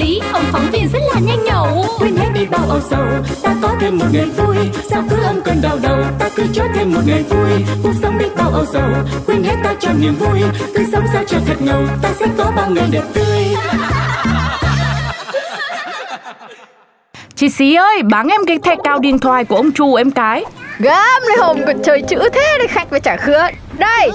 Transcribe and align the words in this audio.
lý, 0.00 0.20
ông 0.32 0.44
phóng 0.52 0.70
viên 0.72 0.88
rất 0.92 0.98
là 1.14 1.20
nhanh 1.20 1.44
nhẩu. 1.44 1.84
Quên 1.98 2.16
hết 2.16 2.28
đi 2.34 2.46
bao 2.50 2.64
âu 2.68 2.80
sầu 2.90 3.06
ta 3.42 3.54
có 3.62 3.74
thêm 3.80 3.98
một 3.98 4.06
ngày 4.12 4.26
vui. 4.36 4.56
Sao 4.90 5.02
cứ 5.10 5.16
âm 5.22 5.40
cơn 5.42 5.62
đau 5.62 5.78
đầu 5.82 5.98
ta 6.18 6.28
cứ 6.36 6.42
cho 6.52 6.64
thêm 6.74 6.92
một 6.94 7.00
ngày 7.06 7.22
vui. 7.22 7.64
Cuộc 7.82 7.92
sống 8.02 8.18
đi 8.18 8.26
bao 8.36 8.50
âu 8.50 8.64
sầu 8.72 8.90
quên 9.26 9.44
hết 9.44 9.56
ta 9.64 9.74
cho 9.80 9.90
niềm 10.00 10.14
vui. 10.14 10.40
Cứ 10.74 10.84
sống 10.92 11.04
sao 11.12 11.22
cho 11.26 11.38
thật 11.46 11.56
ngầu 11.60 11.82
ta 12.02 12.08
sẽ 12.18 12.26
có 12.38 12.52
bao 12.56 12.70
ngày 12.70 12.88
đẹp 12.90 13.02
tươi. 13.14 13.56
Chị 17.36 17.48
Xí 17.48 17.74
ơi, 17.74 18.02
bán 18.02 18.28
em 18.28 18.40
cái 18.46 18.58
thẻ 18.64 18.76
cào 18.84 18.98
điện 18.98 19.18
thoại 19.18 19.44
của 19.44 19.56
ông 19.56 19.72
chú 19.72 19.94
em 19.94 20.10
cái. 20.10 20.44
Gớm 20.78 21.22
lên 21.28 21.38
hồn 21.38 21.62
còn 21.66 21.82
chơi 21.82 22.02
chữ 22.08 22.28
thế 22.32 22.58
đây 22.58 22.68
khách 22.68 22.90
với 22.90 23.00
trả 23.00 23.16
khứa. 23.16 23.48
Đây 23.78 24.10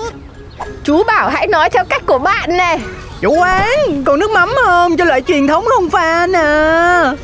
Chú 0.83 1.03
bảo 1.03 1.29
hãy 1.29 1.47
nói 1.47 1.69
theo 1.69 1.83
cách 1.89 2.01
của 2.05 2.17
bạn 2.17 2.57
này 2.57 2.79
Chủ 3.25 3.35
quán, 3.39 4.03
còn 4.05 4.19
nước 4.19 4.31
mắm 4.31 4.49
không? 4.65 4.97
Cho 4.97 5.05
loại 5.05 5.21
truyền 5.21 5.47
thống 5.47 5.65
không 5.75 5.89
pha 5.89 6.27
nè. 6.27 6.39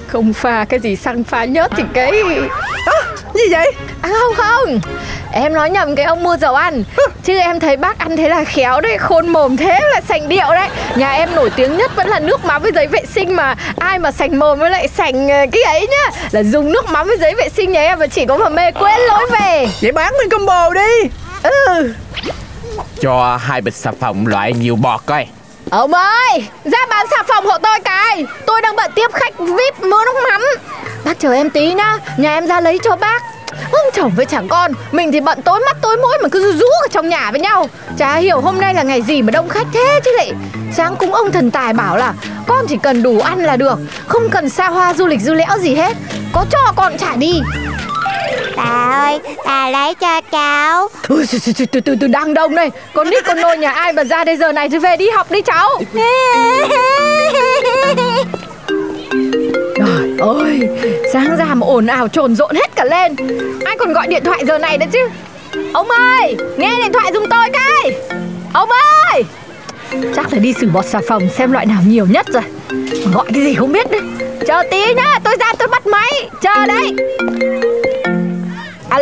Không 0.08 0.34
pha 0.34 0.66
cái 0.66 0.80
gì 0.80 0.96
xăng 0.96 1.24
pha 1.24 1.46
nhớt 1.46 1.72
thì 1.78 1.84
cái 1.94 2.12
à, 2.86 3.02
Gì 3.34 3.42
vậy? 3.52 3.72
À 4.02 4.10
không 4.10 4.36
không. 4.36 4.80
Em 5.32 5.54
nói 5.54 5.70
nhầm 5.70 5.96
cái 5.96 6.06
ông 6.06 6.24
mua 6.24 6.38
dầu 6.38 6.56
ăn. 6.56 6.84
Chứ 7.24 7.38
em 7.38 7.60
thấy 7.60 7.78
bác 7.78 8.00
ăn 8.00 8.18
thế 8.18 8.30
là 8.30 8.44
khéo 8.44 8.82
đấy 8.82 8.98
Khôn 8.98 9.28
mồm 9.28 9.58
thế 9.58 9.80
là 9.94 10.02
sành 10.10 10.30
điệu 10.30 10.46
đấy. 10.50 10.70
Nhà 10.96 11.12
em 11.12 11.36
nổi 11.36 11.50
tiếng 11.56 11.78
nhất 11.78 11.92
vẫn 11.96 12.08
là 12.08 12.20
nước 12.20 12.46
mắm 12.46 12.62
với 12.62 12.72
giấy 12.76 12.88
vệ 12.88 13.02
sinh 13.16 13.36
mà. 13.36 13.56
Ai 13.80 14.00
mà 14.00 14.12
sành 14.12 14.40
mồm 14.40 14.60
với 14.60 14.70
lại 14.70 14.88
sành 14.88 15.30
ờ, 15.30 15.46
cái 15.52 15.64
ấy 15.64 15.88
nhá. 15.88 16.18
Là 16.32 16.44
dùng 16.44 16.72
nước 16.72 16.90
mắm 16.90 17.08
với 17.08 17.18
giấy 17.18 17.36
vệ 17.36 17.50
sinh 17.50 17.72
nhà 17.72 17.82
em 17.82 18.00
mà 18.00 18.08
chỉ 18.08 18.26
có 18.26 18.38
mà 18.38 18.50
mê 18.50 18.72
quên 18.72 19.00
lối 19.00 19.28
về. 19.32 19.68
Vậy 19.82 19.92
bán 19.92 20.14
mình 20.20 20.30
combo 20.30 20.70
đi. 20.74 21.10
Ừ. 21.44 21.94
Cho 23.02 23.40
hai 23.42 23.62
bịch 23.62 23.76
xà 23.76 23.92
phòng 24.00 24.28
loại 24.28 24.54
nhiều 24.54 24.76
bọt 24.76 25.02
coi 25.06 25.28
Ông 25.72 25.94
ơi, 25.94 26.48
ra 26.66 26.80
bán 26.90 27.06
xà 27.12 27.24
phòng 27.28 27.46
hộ 27.46 27.58
tôi 27.58 27.80
cái. 27.84 28.26
Tôi 28.46 28.62
đang 28.62 28.76
bận 28.76 28.92
tiếp 28.96 29.12
khách 29.14 29.40
VIP 29.40 29.80
mua 29.80 30.04
nước 30.06 30.16
mắm. 30.30 30.42
Bác 31.06 31.20
chờ 31.20 31.34
em 31.34 31.50
tí 31.50 31.74
nhá 31.74 31.98
Nhà 32.18 32.34
em 32.34 32.48
ra 32.48 32.62
lấy 32.62 32.80
cho 32.84 32.96
bác. 32.96 33.22
Ông 33.72 33.86
chồng 33.94 34.12
với 34.16 34.26
chẳng 34.26 34.48
con 34.48 34.72
Mình 34.92 35.12
thì 35.12 35.20
bận 35.20 35.42
tối 35.42 35.60
mắt 35.66 35.78
tối 35.82 35.98
mũi 35.98 36.18
mà 36.24 36.30
cứ 36.30 36.54
rú 36.54 36.66
ở 36.82 36.88
trong 36.92 37.10
nhà 37.10 37.32
với 37.32 37.40
nhau. 37.40 37.70
Chả 37.98 38.16
hiểu 38.16 38.42
hôm 38.42 38.62
nay 38.62 38.74
là 38.74 38.84
ngày 38.84 39.02
gì 39.02 39.22
mà 39.22 39.32
đông 39.32 39.50
khách 39.50 39.68
thế 39.74 40.00
chứ 40.06 40.12
lại. 40.18 40.32
Sáng 40.74 40.96
cúng 40.96 41.14
ông 41.14 41.32
thần 41.32 41.52
tài 41.52 41.74
bảo 41.74 41.98
là 41.98 42.14
Con 42.48 42.66
chỉ 42.68 42.78
cần 42.84 43.04
đủ 43.04 43.20
ăn 43.20 43.44
là 43.44 43.56
được 43.56 43.80
Không 44.08 44.30
cần 44.30 44.50
xa 44.50 44.70
hoa 44.70 44.94
du 44.94 45.08
lịch 45.08 45.22
du 45.22 45.34
lẽo 45.34 45.58
gì 45.60 45.76
hết. 45.76 45.98
Có 46.34 46.46
cho 46.52 46.72
con 46.76 46.98
trả 46.98 47.16
đi. 47.16 47.42
Bà 48.56 48.64
ơi, 49.06 49.20
bà 49.46 49.70
lấy 49.70 49.96
cho 49.96 50.22
cháu. 50.32 50.88
Ui, 51.08 51.26
từ, 51.32 51.40
từ, 51.46 51.66
từ, 51.66 51.80
từ, 51.80 51.96
từ 52.02 52.08
đang 52.08 52.34
đông 52.34 52.56
đây. 52.56 52.70
Con 52.94 53.10
nít 53.10 53.26
con 53.26 53.42
nôi 53.42 53.58
nhà 53.58 53.72
ai 53.72 53.94
mà 53.94 54.04
ra 54.04 54.24
đây 54.24 54.38
giờ 54.38 54.52
này 54.52 54.70
thì 54.70 54.78
về 54.78 54.98
đi 54.98 55.10
học 55.10 55.32
đi 55.32 55.42
cháu. 55.42 55.70
Trời 59.76 60.18
ơi, 60.20 60.60
sáng 61.14 61.36
ra 61.38 61.46
mà 61.46 61.68
ồn 61.68 61.88
ào 61.88 62.08
trồn 62.08 62.36
rộn 62.36 62.56
hết 62.56 62.76
cả 62.76 62.84
lên. 62.84 63.16
Ai 63.66 63.78
còn 63.78 63.94
gọi 63.94 64.08
điện 64.08 64.24
thoại 64.26 64.44
giờ 64.48 64.58
này 64.58 64.78
nữa 64.78 64.86
chứ? 64.92 65.10
Ông 65.74 65.90
ơi, 65.92 66.36
nghe 66.58 66.72
điện 66.84 66.94
thoại 66.94 67.12
dùng 67.14 67.30
tôi 67.30 67.50
cái. 67.54 67.96
Ông 68.54 68.70
ơi! 69.12 69.24
Chắc 70.16 70.34
là 70.34 70.40
đi 70.40 70.54
xử 70.62 70.68
bọt 70.74 70.86
xà 70.86 71.00
phòng 71.08 71.30
xem 71.38 71.52
loại 71.52 71.66
nào 71.66 71.80
nhiều 71.88 72.06
nhất 72.10 72.26
rồi. 72.34 72.44
Gọi 73.14 73.26
cái 73.34 73.44
gì 73.44 73.56
không 73.56 73.72
biết 73.72 73.92
đấy. 73.92 74.02
Chờ 74.48 74.64
tí 74.72 74.94
nhá, 74.94 75.20
tôi 75.24 75.36
ra 75.40 75.54
tôi 75.60 75.68
bắt 75.68 75.88
máy. 75.88 76.30
Chờ 76.42 76.66
đấy. 76.66 76.96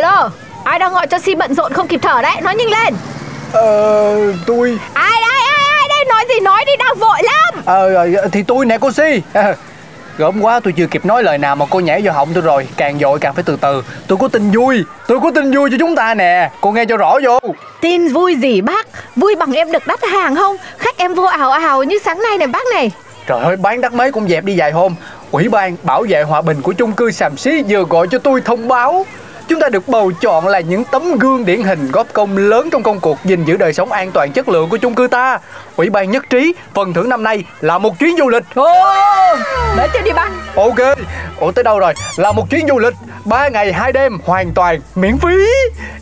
Alo, 0.00 0.30
ai 0.64 0.78
đang 0.78 0.92
gọi 0.92 1.06
cho 1.06 1.18
Si 1.18 1.34
bận 1.34 1.54
rộn 1.54 1.72
không 1.72 1.86
kịp 1.88 2.00
thở 2.02 2.22
đấy, 2.22 2.36
nói 2.42 2.54
nhanh 2.54 2.68
lên. 2.68 2.94
Ờ, 3.52 4.32
tôi. 4.46 4.78
Ai 4.94 5.20
đây, 5.20 5.40
ai, 5.56 5.66
ai 5.78 5.88
đây, 5.88 6.04
nói 6.08 6.24
gì 6.28 6.40
nói 6.40 6.64
đi, 6.66 6.72
đang 6.78 6.94
vội 6.98 7.18
lắm. 7.22 7.62
Ờ, 7.64 8.28
thì 8.32 8.42
tôi 8.42 8.66
nè 8.66 8.78
cô 8.78 8.92
Si. 8.92 9.22
Gớm 10.18 10.40
quá 10.40 10.60
tôi 10.60 10.72
chưa 10.76 10.86
kịp 10.86 11.04
nói 11.04 11.22
lời 11.22 11.38
nào 11.38 11.56
mà 11.56 11.66
cô 11.70 11.80
nhảy 11.80 12.00
vào 12.04 12.14
họng 12.14 12.28
tôi 12.34 12.42
rồi. 12.42 12.68
Càng 12.76 12.98
dội 12.98 13.18
càng 13.18 13.34
phải 13.34 13.44
từ 13.44 13.56
từ. 13.60 13.82
Tôi 14.06 14.18
có 14.18 14.28
tin 14.28 14.50
vui. 14.50 14.84
Tôi 15.08 15.20
có 15.20 15.30
tin 15.34 15.56
vui 15.56 15.70
cho 15.70 15.76
chúng 15.80 15.96
ta 15.96 16.14
nè. 16.14 16.50
Cô 16.60 16.72
nghe 16.72 16.84
cho 16.84 16.96
rõ 16.96 17.18
vô. 17.24 17.38
Tin 17.80 18.08
vui 18.08 18.36
gì 18.36 18.60
bác? 18.60 18.86
Vui 19.16 19.34
bằng 19.34 19.52
em 19.52 19.72
được 19.72 19.86
đắt 19.86 20.04
hàng 20.04 20.36
không? 20.36 20.56
Khách 20.78 20.96
em 20.96 21.14
vô 21.14 21.22
ảo 21.24 21.50
ảo 21.50 21.82
như 21.82 21.98
sáng 22.04 22.22
nay 22.22 22.38
này 22.38 22.48
bác 22.48 22.66
này. 22.74 22.90
Trời 23.26 23.40
ơi 23.44 23.56
bán 23.56 23.80
đắt 23.80 23.92
mấy 23.92 24.12
cũng 24.12 24.28
dẹp 24.28 24.44
đi 24.44 24.54
vài 24.58 24.72
hôm. 24.72 24.94
Ủy 25.30 25.48
ban 25.48 25.76
bảo 25.82 26.04
vệ 26.08 26.22
hòa 26.22 26.42
bình 26.42 26.62
của 26.62 26.72
chung 26.72 26.92
cư 26.92 27.10
Sàm 27.10 27.36
Xí 27.36 27.62
vừa 27.68 27.84
gọi 27.84 28.06
cho 28.10 28.18
tôi 28.18 28.40
thông 28.40 28.68
báo 28.68 29.06
Chúng 29.50 29.60
ta 29.60 29.68
được 29.68 29.88
bầu 29.88 30.12
chọn 30.20 30.48
là 30.48 30.60
những 30.60 30.84
tấm 30.84 31.18
gương 31.18 31.44
điển 31.44 31.62
hình 31.62 31.90
góp 31.92 32.06
công 32.12 32.36
lớn 32.36 32.68
trong 32.72 32.82
công 32.82 33.00
cuộc 33.00 33.18
gìn 33.24 33.44
giữ 33.44 33.56
đời 33.56 33.72
sống 33.72 33.92
an 33.92 34.10
toàn 34.10 34.32
chất 34.32 34.48
lượng 34.48 34.68
của 34.68 34.76
chung 34.76 34.94
cư 34.94 35.06
ta. 35.06 35.38
Ủy 35.76 35.90
ban 35.90 36.10
nhất 36.10 36.30
trí, 36.30 36.54
phần 36.74 36.92
thưởng 36.92 37.08
năm 37.08 37.22
nay 37.22 37.44
là 37.60 37.78
một 37.78 37.98
chuyến 37.98 38.16
du 38.18 38.28
lịch. 38.28 38.42
Nói 39.76 39.88
tiếp 39.92 40.00
đi 40.04 40.10
bác. 40.12 40.30
Ok, 40.56 40.98
ủa 41.40 41.52
tới 41.52 41.64
đâu 41.64 41.78
rồi? 41.78 41.94
Là 42.16 42.32
một 42.32 42.50
chuyến 42.50 42.68
du 42.68 42.78
lịch 42.78 42.94
3 43.24 43.48
ngày 43.48 43.72
2 43.72 43.92
đêm 43.92 44.18
hoàn 44.24 44.52
toàn 44.54 44.80
miễn 44.94 45.18
phí. 45.18 45.36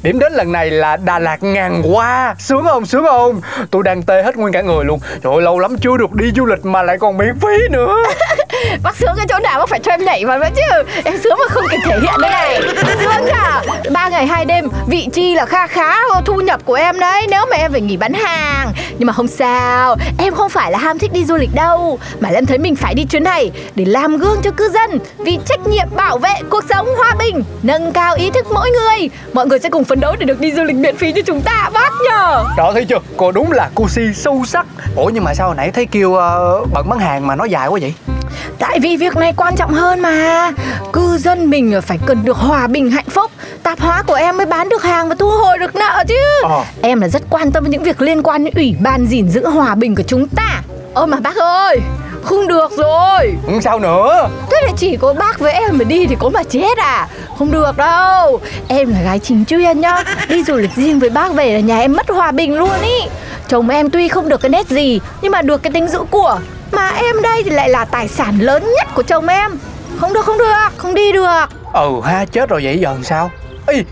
Điểm 0.03 0.19
đến 0.19 0.33
lần 0.33 0.53
này 0.53 0.71
là 0.71 0.97
Đà 0.97 1.19
Lạt 1.19 1.43
ngàn 1.43 1.83
hoa. 1.83 2.35
Sướng 2.39 2.65
không? 2.65 2.87
Sướng 2.87 3.05
không? 3.05 3.41
Tôi 3.71 3.83
đang 3.83 4.03
tê 4.03 4.23
hết 4.23 4.37
nguyên 4.37 4.53
cả 4.53 4.61
người 4.61 4.85
luôn. 4.85 5.01
Trời 5.23 5.33
ơi, 5.33 5.43
lâu 5.43 5.59
lắm 5.59 5.77
chưa 5.81 5.97
được 5.97 6.13
đi 6.13 6.31
du 6.37 6.47
lịch 6.47 6.65
mà 6.65 6.83
lại 6.83 6.99
còn 6.99 7.17
miễn 7.17 7.39
phí 7.41 7.69
nữa. 7.71 7.97
bác 8.83 8.97
sướng 8.97 9.15
cái 9.17 9.27
chỗ 9.29 9.39
nào 9.39 9.59
bác 9.59 9.69
phải 9.69 9.81
cho 9.81 9.93
em 9.93 10.05
nhảy 10.05 10.25
vào 10.25 10.39
nữa 10.39 10.49
chứ. 10.57 10.83
Em 11.05 11.19
sướng 11.25 11.39
mà 11.39 11.55
không 11.55 11.65
kịp 11.71 11.79
thể 11.85 11.99
hiện 12.03 12.21
đây 12.21 12.31
này. 12.31 12.63
Sướng 13.01 13.27
à? 13.27 13.63
Ba 13.93 14.09
ngày 14.09 14.27
hai 14.27 14.45
đêm, 14.45 14.69
vị 14.89 15.09
chi 15.13 15.35
là 15.35 15.47
kha 15.47 15.67
khá 15.67 15.95
thu 16.25 16.41
nhập 16.41 16.61
của 16.65 16.75
em 16.75 17.01
đấy. 17.01 17.27
Nếu 17.31 17.47
mà 17.51 17.57
em 17.57 17.73
phải 17.73 17.81
nghỉ 17.81 17.97
bán 17.97 18.13
hàng. 18.13 18.73
Nhưng 18.99 19.07
mà 19.07 19.13
không 19.13 19.29
sao, 19.29 19.97
em 20.19 20.35
không 20.35 20.51
phải 20.51 20.73
là 20.73 20.79
ham 20.79 20.99
thích 20.99 21.13
đi 21.13 21.25
du 21.25 21.37
lịch 21.37 21.55
đâu. 21.55 21.99
Mà 22.21 22.29
em 22.29 22.47
thấy 22.47 22.59
mình 22.59 22.77
phải 22.77 22.95
đi 22.95 23.05
chuyến 23.05 23.25
này 23.25 23.51
để 23.75 23.85
làm 23.85 24.17
gương 24.17 24.41
cho 24.43 24.51
cư 24.51 24.69
dân. 24.69 24.99
Vì 25.19 25.39
trách 25.47 25.67
nhiệm 25.67 25.89
bảo 25.97 26.19
vệ 26.19 26.33
cuộc 26.51 26.65
sống 26.69 26.89
hòa 26.97 27.15
bình, 27.19 27.45
nâng 27.63 27.93
cao 27.93 28.15
ý 28.15 28.31
thức 28.31 28.47
mỗi 28.53 28.71
người. 28.71 29.11
Mọi 29.33 29.47
người 29.47 29.59
sẽ 29.59 29.71
cùng 29.71 29.85
phấn 29.85 30.01
đấu 30.01 30.17
để 30.19 30.27
được 30.27 30.41
đi 30.41 30.53
du 30.53 30.65
lịch 30.65 30.77
miễn 30.77 30.97
phí 30.97 31.13
cho 31.13 31.23
chúng 31.27 31.41
ta 31.41 31.71
bác 31.73 31.93
nhờ. 32.11 32.45
Đó 32.57 32.73
thấy 32.73 32.85
chưa, 32.85 32.99
cô 33.17 33.33
đúng 33.33 33.53
là 33.53 33.71
cô 33.75 33.89
si 33.89 34.03
sâu 34.15 34.43
sắc. 34.47 34.67
Ủa 34.97 35.11
nhưng 35.15 35.25
mà 35.25 35.35
sao 35.35 35.47
hồi 35.47 35.57
nãy 35.57 35.71
thấy 35.71 35.87
kêu 35.87 36.11
uh, 36.11 36.69
bận 36.73 36.89
bán 36.89 36.99
hàng 36.99 37.27
mà 37.27 37.37
nó 37.37 37.45
dài 37.45 37.69
quá 37.69 37.79
vậy? 37.83 38.18
Tại 38.59 38.81
vì 38.81 38.97
việc 38.97 39.16
này 39.16 39.33
quan 39.37 39.56
trọng 39.56 39.72
hơn 39.75 40.00
mà. 40.00 40.50
Cư 40.93 41.19
dân 41.19 41.50
mình 41.50 41.81
phải 41.87 41.99
cần 42.06 42.25
được 42.25 42.37
hòa 42.37 42.66
bình 42.66 42.91
hạnh 42.91 43.11
phúc. 43.11 43.31
Tạp 43.62 43.81
hóa 43.81 44.03
của 44.03 44.15
em 44.15 44.37
mới 44.37 44.47
bán 44.47 44.69
được 44.69 44.83
hàng 44.83 45.09
và 45.09 45.15
thu 45.19 45.31
hồi 45.31 45.59
được 45.59 45.75
nợ 45.77 46.05
chứ. 46.09 46.15
Ờ. 46.43 46.65
Em 46.83 47.00
là 47.00 47.09
rất 47.09 47.22
quan 47.31 47.53
tâm 47.53 47.65
đến 47.65 47.71
những 47.71 47.83
việc 47.83 48.03
liên 48.03 48.22
quan 48.22 48.44
đến 48.44 48.55
Ủy 48.56 48.77
ban 48.81 49.06
gìn 49.06 49.28
giữ 49.28 49.47
hòa 49.49 49.75
bình 49.75 49.94
của 49.94 50.03
chúng 50.06 50.28
ta. 50.28 50.62
Ôi 50.94 51.06
mà 51.06 51.21
bác 51.21 51.37
ơi 51.37 51.81
không 52.25 52.49
được 52.49 52.72
rồi. 52.77 53.34
Ừ, 53.47 53.53
Sao 53.62 53.78
nữa. 53.78 54.28
Thế 54.50 54.56
là 54.67 54.72
chỉ 54.77 54.97
có 54.97 55.12
bác 55.12 55.38
với 55.38 55.53
em 55.53 55.78
mà 55.78 55.84
đi 55.84 56.06
thì 56.06 56.17
có 56.19 56.28
mà 56.28 56.43
chết 56.43 56.78
à? 56.78 57.09
Không 57.38 57.50
được 57.50 57.77
đâu. 57.77 58.41
Em 58.69 58.93
là 58.93 59.03
gái 59.03 59.19
chính 59.19 59.44
chuyên 59.44 59.81
nhá. 59.81 60.05
Đi 60.28 60.44
du 60.44 60.55
lịch 60.56 60.71
riêng 60.77 60.99
với 60.99 61.11
bác 61.11 61.33
về 61.33 61.53
là 61.55 61.61
nhà 61.61 61.78
em 61.78 61.93
mất 61.97 62.09
hòa 62.09 62.33
bình 62.33 62.59
luôn 62.59 62.81
ý. 62.83 63.00
Chồng 63.49 63.69
em 63.69 63.91
tuy 63.91 64.09
không 64.09 64.28
được 64.28 64.41
cái 64.41 64.50
nét 64.50 64.69
gì 64.69 65.00
Nhưng 65.23 65.32
mà 65.32 65.43
được 65.43 65.62
cái 65.62 65.73
tính 65.73 65.88
giữ 65.88 65.99
của 66.11 66.38
Mà 66.73 66.88
em 66.88 67.23
đây 67.23 67.43
thì 67.44 67.50
lại 67.50 67.69
là 67.69 67.85
tài 67.85 68.09
sản 68.09 68.38
lớn 68.41 68.73
nhất 68.76 68.88
của 68.94 69.03
chồng 69.03 69.29
em. 69.29 69.59
Không 70.00 70.12
được 70.12 70.25
không 70.25 70.38
được 70.38 70.53
Không 70.76 70.94
đi 70.94 71.12
được. 71.12 71.47
Ừ 71.73 72.00
ha 72.05 72.25
chết 72.25 72.49
rồi 72.49 72.61
vậy 72.65 72.79
giờ 72.79 72.93
làm 72.93 73.05
sao? 73.05 73.31
Ý 73.67 73.82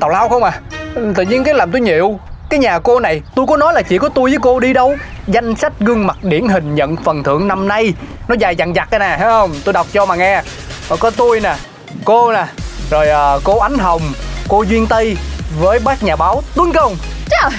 tào 0.00 0.10
lao 0.10 0.28
không 0.28 0.42
à? 0.44 0.60
Tự 0.94 1.22
nhiên 1.22 1.44
cái 1.44 1.54
làm 1.54 1.72
tôi 1.72 1.80
nhịu. 1.80 2.18
Cái 2.50 2.60
nhà 2.60 2.78
cô 2.78 3.00
này 3.00 3.22
tôi 3.34 3.46
có 3.46 3.56
nói 3.56 3.74
là 3.74 3.82
chỉ 3.82 3.98
có 3.98 4.08
tôi 4.08 4.30
với 4.30 4.38
cô 4.42 4.60
đi 4.60 4.72
đâu. 4.72 4.96
Danh 5.26 5.56
sách 5.56 5.72
gương 5.80 6.06
mặt 6.06 6.16
điển 6.22 6.48
hình 6.48 6.74
nhận 6.74 6.96
phần 6.96 7.22
thưởng 7.22 7.48
năm 7.48 7.68
nay. 7.68 7.94
Nó 8.28 8.34
dài 8.38 8.56
dằng 8.56 8.74
dặc 8.74 8.88
cái 8.90 9.00
nè 9.00 9.16
thấy 9.18 9.28
không? 9.28 9.54
Tôi 9.64 9.72
đọc 9.72 9.86
cho 9.92 10.06
mà 10.06 10.14
nghe. 10.14 10.42
Rồi 10.88 10.98
có 10.98 11.10
tôi 11.10 11.40
nè 11.40 11.56
Cô 12.04 12.32
nè 12.32 12.46
Rồi 12.90 13.36
uh, 13.36 13.44
cô 13.44 13.58
Ánh 13.58 13.78
Hồng 13.78 14.02
Cô 14.48 14.62
Duyên 14.62 14.86
Tây 14.86 15.16
Với 15.60 15.78
bác 15.78 16.02
nhà 16.02 16.16
báo 16.16 16.42
Tuấn 16.54 16.72
Công. 16.72 16.96
Trời 17.30 17.50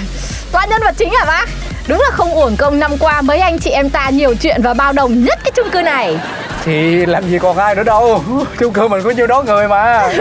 Toàn 0.52 0.68
nhân 0.70 0.82
vật 0.84 0.94
chính 0.98 1.12
hả 1.18 1.24
bác 1.24 1.48
Đúng 1.88 2.00
là 2.00 2.10
không 2.10 2.34
uổng 2.34 2.56
công 2.56 2.78
năm 2.78 2.90
qua 3.00 3.22
mấy 3.22 3.38
anh 3.38 3.58
chị 3.58 3.70
em 3.70 3.90
ta 3.90 4.10
nhiều 4.10 4.34
chuyện 4.34 4.62
và 4.62 4.74
bao 4.74 4.92
đồng 4.92 5.24
nhất 5.24 5.38
cái 5.44 5.52
chung 5.54 5.70
cư 5.70 5.82
này. 5.82 6.18
Thì 6.64 7.06
làm 7.06 7.30
gì 7.30 7.38
còn 7.38 7.56
ai 7.56 7.74
nữa 7.74 7.82
đâu. 7.82 8.22
Chung 8.58 8.72
cư 8.72 8.88
mình 8.88 9.02
có 9.02 9.10
nhiêu 9.10 9.26
đó 9.26 9.42
người 9.42 9.68
mà. 9.68 10.08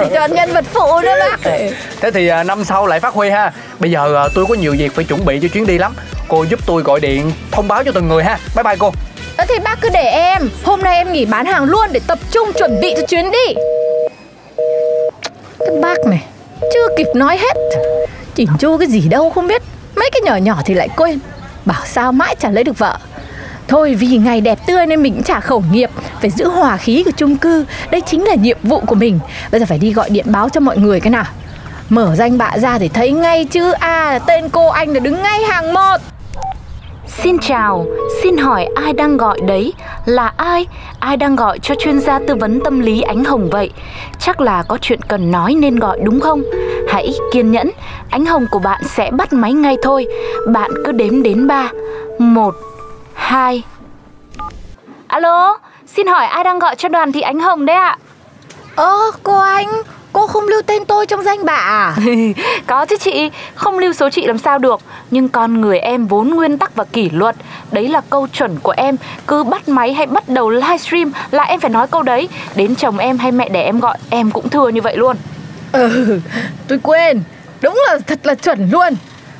Thì 0.00 0.06
cho 0.14 0.26
nhân 0.26 0.52
vật 0.52 0.64
phụ 0.72 1.00
nữa 1.00 1.14
bác. 1.20 1.50
Thế 2.00 2.10
thì 2.14 2.28
à, 2.28 2.42
năm 2.42 2.64
sau 2.64 2.86
lại 2.86 3.00
phát 3.00 3.14
huy 3.14 3.30
ha. 3.30 3.52
Bây 3.78 3.90
giờ 3.90 4.16
à, 4.16 4.28
tôi 4.34 4.46
có 4.48 4.54
nhiều 4.54 4.74
việc 4.78 4.94
phải 4.94 5.04
chuẩn 5.04 5.24
bị 5.24 5.38
cho 5.42 5.48
chuyến 5.48 5.66
đi 5.66 5.78
lắm. 5.78 5.94
Cô 6.28 6.42
giúp 6.42 6.60
tôi 6.66 6.82
gọi 6.82 7.00
điện 7.00 7.32
thông 7.50 7.68
báo 7.68 7.84
cho 7.84 7.92
từng 7.92 8.08
người 8.08 8.24
ha. 8.24 8.38
Bye 8.56 8.62
bye 8.62 8.76
cô. 8.78 8.92
Thế 9.38 9.44
thì 9.48 9.54
bác 9.64 9.80
cứ 9.80 9.88
để 9.92 10.04
em. 10.10 10.50
Hôm 10.64 10.82
nay 10.82 10.96
em 10.96 11.12
nghỉ 11.12 11.24
bán 11.24 11.46
hàng 11.46 11.64
luôn 11.64 11.86
để 11.92 12.00
tập 12.06 12.18
trung 12.30 12.52
chuẩn 12.58 12.80
bị 12.80 12.94
cho 12.96 13.06
chuyến 13.06 13.30
đi. 13.30 13.54
Cái 15.58 15.76
bác 15.82 16.06
này 16.06 16.24
Chưa 16.60 16.88
kịp 16.96 17.06
nói 17.14 17.38
hết. 17.38 17.56
Chỉnh 18.34 18.48
chu 18.58 18.78
cái 18.78 18.88
gì 18.88 19.08
đâu 19.08 19.30
không 19.30 19.46
biết 19.46 19.62
Mấy 19.96 20.10
cái 20.12 20.20
nhỏ 20.24 20.36
nhỏ 20.36 20.62
thì 20.64 20.74
lại 20.74 20.88
quên. 20.96 21.18
Bảo 21.64 21.82
sao 21.86 22.12
mãi 22.12 22.36
chả 22.38 22.50
lấy 22.50 22.64
được 22.64 22.78
vợ. 22.78 22.98
Thôi 23.68 23.94
vì 23.94 24.06
ngày 24.06 24.40
đẹp 24.40 24.58
tươi 24.66 24.86
nên 24.86 25.02
mình 25.02 25.14
cũng 25.14 25.22
trả 25.22 25.40
khẩu 25.40 25.64
nghiệp. 25.72 25.90
Phải 26.20 26.30
giữ 26.30 26.48
hòa 26.48 26.76
khí 26.76 27.02
của 27.04 27.10
chung 27.10 27.36
cư. 27.36 27.64
Đây 27.90 28.00
chính 28.00 28.24
là 28.24 28.34
nhiệm 28.34 28.58
vụ 28.62 28.80
của 28.80 28.94
mình. 28.94 29.18
Bây 29.50 29.60
giờ 29.60 29.66
phải 29.68 29.78
đi 29.78 29.92
gọi 29.92 30.10
điện 30.10 30.26
báo 30.28 30.48
cho 30.48 30.60
mọi 30.60 30.78
người 30.78 31.00
cái 31.00 31.10
nào. 31.10 31.24
Mở 31.88 32.14
danh 32.16 32.38
bạ 32.38 32.52
ra 32.58 32.78
thì 32.78 32.88
thấy 32.88 33.12
ngay 33.12 33.44
chứ. 33.44 33.72
A 33.72 34.12
là 34.12 34.18
tên 34.18 34.48
cô 34.48 34.68
anh 34.68 34.92
là 34.92 35.00
đứng 35.00 35.22
ngay 35.22 35.40
hàng 35.42 35.74
một. 35.74 35.96
Xin 37.16 37.38
chào, 37.38 37.86
xin 38.22 38.36
hỏi 38.36 38.68
ai 38.74 38.92
đang 38.92 39.16
gọi 39.16 39.40
đấy? 39.40 39.72
Là 40.04 40.32
ai? 40.36 40.66
Ai 41.00 41.16
đang 41.16 41.36
gọi 41.36 41.58
cho 41.58 41.74
chuyên 41.74 42.00
gia 42.00 42.18
tư 42.18 42.34
vấn 42.34 42.60
tâm 42.64 42.80
lý 42.80 43.02
Ánh 43.02 43.24
Hồng 43.24 43.48
vậy? 43.50 43.70
Chắc 44.18 44.40
là 44.40 44.62
có 44.62 44.78
chuyện 44.80 45.00
cần 45.08 45.30
nói 45.30 45.54
nên 45.54 45.78
gọi 45.78 45.98
đúng 46.02 46.20
không? 46.20 46.42
Hãy 46.88 47.12
kiên 47.32 47.50
nhẫn, 47.50 47.70
Ánh 48.10 48.26
Hồng 48.26 48.46
của 48.50 48.58
bạn 48.58 48.82
sẽ 48.84 49.10
bắt 49.10 49.32
máy 49.32 49.52
ngay 49.52 49.76
thôi. 49.82 50.06
Bạn 50.52 50.70
cứ 50.84 50.92
đếm 50.92 51.22
đến 51.22 51.46
3. 51.46 51.70
1 52.18 52.54
2 53.14 53.62
Alo, 55.06 55.58
xin 55.86 56.06
hỏi 56.06 56.26
ai 56.26 56.44
đang 56.44 56.58
gọi 56.58 56.76
cho 56.76 56.88
đoàn 56.88 57.12
thị 57.12 57.20
Ánh 57.20 57.40
Hồng 57.40 57.66
đấy 57.66 57.76
ạ? 57.76 57.98
Ơ 58.76 59.10
cô 59.22 59.38
anh 59.38 59.68
Cô 60.12 60.26
không 60.26 60.48
lưu 60.48 60.62
tên 60.62 60.84
tôi 60.84 61.06
trong 61.06 61.22
danh 61.22 61.44
bạ 61.44 61.52
à? 61.52 61.96
Có 62.66 62.86
chứ 62.86 62.96
chị, 63.00 63.30
không 63.54 63.78
lưu 63.78 63.92
số 63.92 64.10
chị 64.10 64.26
làm 64.26 64.38
sao 64.38 64.58
được. 64.58 64.80
Nhưng 65.10 65.28
con 65.28 65.60
người 65.60 65.78
em 65.78 66.06
vốn 66.06 66.28
nguyên 66.28 66.58
tắc 66.58 66.74
và 66.74 66.84
kỷ 66.84 67.10
luật. 67.10 67.36
Đấy 67.72 67.88
là 67.88 68.00
câu 68.10 68.26
chuẩn 68.26 68.58
của 68.62 68.74
em. 68.76 68.96
Cứ 69.26 69.44
bắt 69.44 69.68
máy 69.68 69.92
hay 69.92 70.06
bắt 70.06 70.28
đầu 70.28 70.50
livestream 70.50 71.12
là 71.30 71.42
em 71.42 71.60
phải 71.60 71.70
nói 71.70 71.86
câu 71.86 72.02
đấy. 72.02 72.28
Đến 72.54 72.74
chồng 72.74 72.98
em 72.98 73.18
hay 73.18 73.32
mẹ 73.32 73.48
đẻ 73.48 73.62
em 73.62 73.80
gọi 73.80 73.98
em 74.10 74.30
cũng 74.30 74.48
thưa 74.48 74.68
như 74.68 74.80
vậy 74.80 74.96
luôn. 74.96 75.16
Ừ, 75.72 76.20
tôi 76.68 76.78
quên. 76.82 77.22
Đúng 77.60 77.82
là 77.86 77.98
thật 78.06 78.18
là 78.22 78.34
chuẩn 78.34 78.70
luôn. 78.70 78.94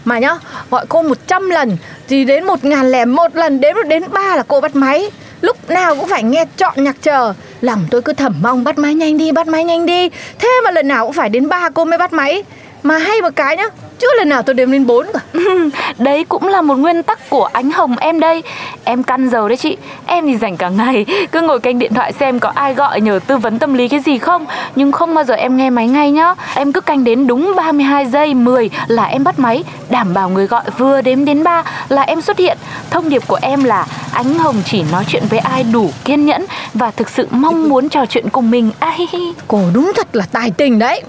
Mà 0.05 0.19
nhá, 0.19 0.39
gọi 0.71 0.87
cô 0.89 1.03
100 1.03 1.51
lần 1.51 1.77
Thì 2.09 2.25
đến 2.25 2.45
một 2.45 2.65
ngàn 2.65 2.91
lẻ 2.91 3.05
một 3.05 3.37
lần 3.37 3.61
Đến 3.61 3.77
đến 3.89 4.03
ba 4.13 4.37
là 4.37 4.43
cô 4.49 4.61
bắt 4.61 4.77
máy 4.77 5.11
Lúc 5.43 5.71
nào 5.71 5.97
cũng 5.97 6.09
phải 6.09 6.23
nghe 6.23 6.44
chọn 6.56 6.85
nhạc 6.85 6.97
chờ. 7.03 7.33
Lòng 7.61 7.87
tôi 7.91 8.03
cứ 8.03 8.12
thầm 8.12 8.35
mong 8.43 8.65
bắt 8.65 8.79
máy 8.79 8.94
nhanh 8.94 9.19
đi, 9.19 9.33
Bắt 9.33 9.47
máy 9.47 9.65
nhanh 9.65 9.87
đi. 9.87 10.09
Thế 10.39 10.61
mà 10.65 10.71
lần 10.71 10.89
nào 10.89 11.06
cũng 11.06 11.12
phải 11.12 11.29
đến 11.29 11.49
ba 11.49 11.69
cô 11.71 11.85
mới 11.85 11.99
bắt 11.99 12.12
máy. 12.12 12.43
Mà 12.83 12.99
hay 12.99 13.23
một 13.23 13.37
cái 13.37 13.56
nhá 13.56 13.69
chưa 14.03 14.15
lần 14.19 14.29
nào 14.29 14.43
tôi 14.43 14.55
đếm 14.55 14.73
đến 14.73 14.87
bốn 14.87 15.07
cả 15.13 15.21
Đấy 15.99 16.25
cũng 16.25 16.49
là 16.49 16.61
một 16.61 16.75
nguyên 16.75 17.03
tắc 17.03 17.31
của 17.31 17.45
ánh 17.45 17.71
hồng 17.71 17.97
em 17.99 18.21
đây. 18.21 18.43
Em 18.85 19.03
căn 19.03 19.29
giờ 19.29 19.49
đấy 19.49 19.57
chị. 19.57 19.77
Em 20.07 20.27
thì 20.27 20.37
rảnh 20.37 20.57
cả 20.57 20.69
ngày. 20.69 21.07
Cứ 21.33 21.41
ngồi 21.41 21.61
canh 21.61 21.79
điện 21.79 21.95
thoại 21.95 22.13
xem 22.13 22.39
có 22.39 22.53
ai 22.55 22.75
gọi 22.75 23.01
nhờ 23.01 23.21
tư 23.27 23.39
vấn 23.39 23.59
tâm 23.59 23.75
lý 23.75 23.89
cái 23.89 24.01
gì 24.01 24.19
không. 24.19 24.47
Nhưng 24.77 24.93
không 24.93 25.15
bao 25.15 25.25
giờ 25.25 25.35
em 25.35 25.57
nghe 25.57 25.71
máy 25.71 25.89
ngay 25.89 26.11
nhá. 26.11 26.35
Em 26.55 26.73
cứ 26.73 26.81
canh 26.81 27.05
đến 27.05 27.27
đúng 27.27 27.53
32 27.57 28.07
giây 28.07 28.35
10 28.35 28.71
là 28.87 29.05
em 29.05 29.25
bắt 29.25 29.39
máy. 29.39 29.65
Đảm 29.91 30.15
bảo 30.15 30.29
người 30.29 30.47
gọi 30.47 30.63
vừa 30.79 31.01
đếm 31.01 31.25
đến 31.25 31.45
3 31.45 31.63
là 31.89 32.03
em 32.03 32.21
xuất 32.21 32.39
hiện. 32.39 32.59
Thông 32.91 33.09
điệp 33.09 33.23
của 33.27 33.39
em 33.43 33.65
là 33.65 33.87
Ánh 34.13 34.35
Hồng 34.39 34.57
chỉ 34.67 34.85
nói 34.93 35.05
chuyện 35.09 35.23
với 35.31 35.39
ai 35.39 35.65
đủ 35.73 35.91
kiên 36.05 36.27
nhẫn 36.27 36.47
Và 36.75 36.91
thực 36.91 37.09
sự 37.09 37.29
mong 37.31 37.69
muốn 37.69 37.89
trò 37.89 38.07
chuyện 38.07 38.29
cùng 38.29 38.51
mình. 38.51 38.71
Ai 38.79 39.07
Cô 39.49 39.61
đúng 39.75 39.93
thật 39.97 40.17
là 40.17 40.27
tài 40.33 40.51
tình 40.51 40.79
đấy. 40.79 41.03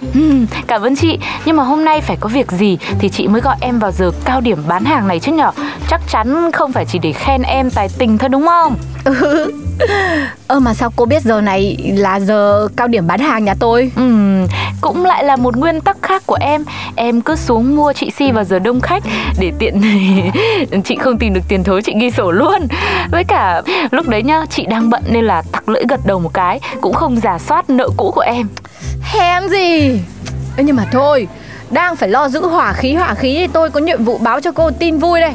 Cảm 0.68 0.82
ơn 0.82 0.96
chị. 0.96 1.20
Nhưng 1.46 1.56
mà 1.56 1.64
hôm 1.64 1.86
nay 1.86 2.02
phải 2.02 2.18
có 2.20 2.30
việc 2.30 2.52
gì 2.52 2.78
Thì 3.00 3.10
chị 3.10 3.28
mới 3.28 3.42
gọi 3.42 3.56
em 3.62 3.80
vào 3.80 3.92
giờ 3.92 4.12
cao 4.26 4.42
điểm 4.42 4.64
bán 4.68 4.86
hàng 4.86 5.08
này 5.08 5.20
chứ 5.20 5.32
nhở? 5.32 5.52
Chắc 5.90 6.02
chắn 6.08 6.52
không 6.52 6.72
phải 6.72 6.86
chỉ 6.86 7.00
để 7.00 7.14
khen 7.14 7.42
em 7.42 7.70
tài 7.70 7.90
tình 7.98 8.18
thôi 8.18 8.30
đúng 8.30 8.48
không? 8.48 8.76
Ừ. 9.04 9.52
Ơ 10.48 10.60
mà 10.60 10.74
sao 10.74 10.94
cô 10.96 11.06
biết 11.06 11.24
giờ 11.24 11.42
này 11.42 11.78
là 11.98 12.20
giờ 12.20 12.68
cao 12.76 12.88
điểm 12.88 13.08
bán 13.08 13.20
hàng 13.20 13.46
nhà 13.46 13.54
tôi? 13.60 13.92
Ừm, 13.96 14.48
cũng 14.82 15.06
lại 15.06 15.24
là 15.24 15.36
một 15.36 15.58
nguyên 15.58 15.82
tắc 15.82 15.98
khác 16.02 16.24
của 16.26 16.38
em. 16.42 16.64
Em 16.96 17.22
cứ 17.22 17.36
xuống 17.36 17.76
mua 17.76 17.94
chị 17.94 18.12
Si 18.18 18.32
vào 18.32 18.44
giờ 18.44 18.60
đông 18.60 18.82
khách 18.82 19.04
Để 19.40 19.52
tiện 19.60 19.82
chị 20.84 20.96
không 20.96 21.18
tìm 21.18 21.34
được 21.34 21.42
tiền 21.48 21.64
thối 21.64 21.82
chị 21.82 21.94
ghi 22.02 22.12
sổ 22.12 22.32
luôn. 22.32 22.68
Với 23.12 23.24
cả 23.24 23.62
lúc 23.92 24.08
đấy 24.08 24.24
nhá 24.24 24.46
chị 24.50 24.66
đang 24.66 24.90
bận 24.90 25.04
nên 25.08 25.26
là 25.26 25.42
tặc 25.52 25.70
lưỡi 25.70 25.84
gật 25.90 26.00
đầu 26.06 26.20
một 26.20 26.34
cái 26.34 26.60
Cũng 26.82 26.94
không 26.94 27.20
giả 27.20 27.40
soát 27.40 27.70
nợ 27.70 27.90
cũ 27.98 28.12
của 28.16 28.22
em. 28.22 28.48
Hèn 29.02 29.50
gì? 29.50 30.00
Ê, 30.58 30.64
Nhưng 30.64 30.76
mà 30.76 30.86
thôi 30.92 31.28
Đang 31.74 31.96
phải 31.96 32.10
lo 32.10 32.30
giữ 32.30 32.48
hỏa 32.48 32.74
khí 32.74 32.94
hỏa 32.94 33.14
khí. 33.14 33.38
Thì 33.40 33.48
tôi 33.54 33.70
có 33.70 33.80
nhiệm 33.80 34.04
vụ 34.04 34.18
báo 34.18 34.42
cho 34.42 34.52
cô 34.52 34.72
tin 34.72 34.98
vui 34.98 35.22
đây. 35.22 35.34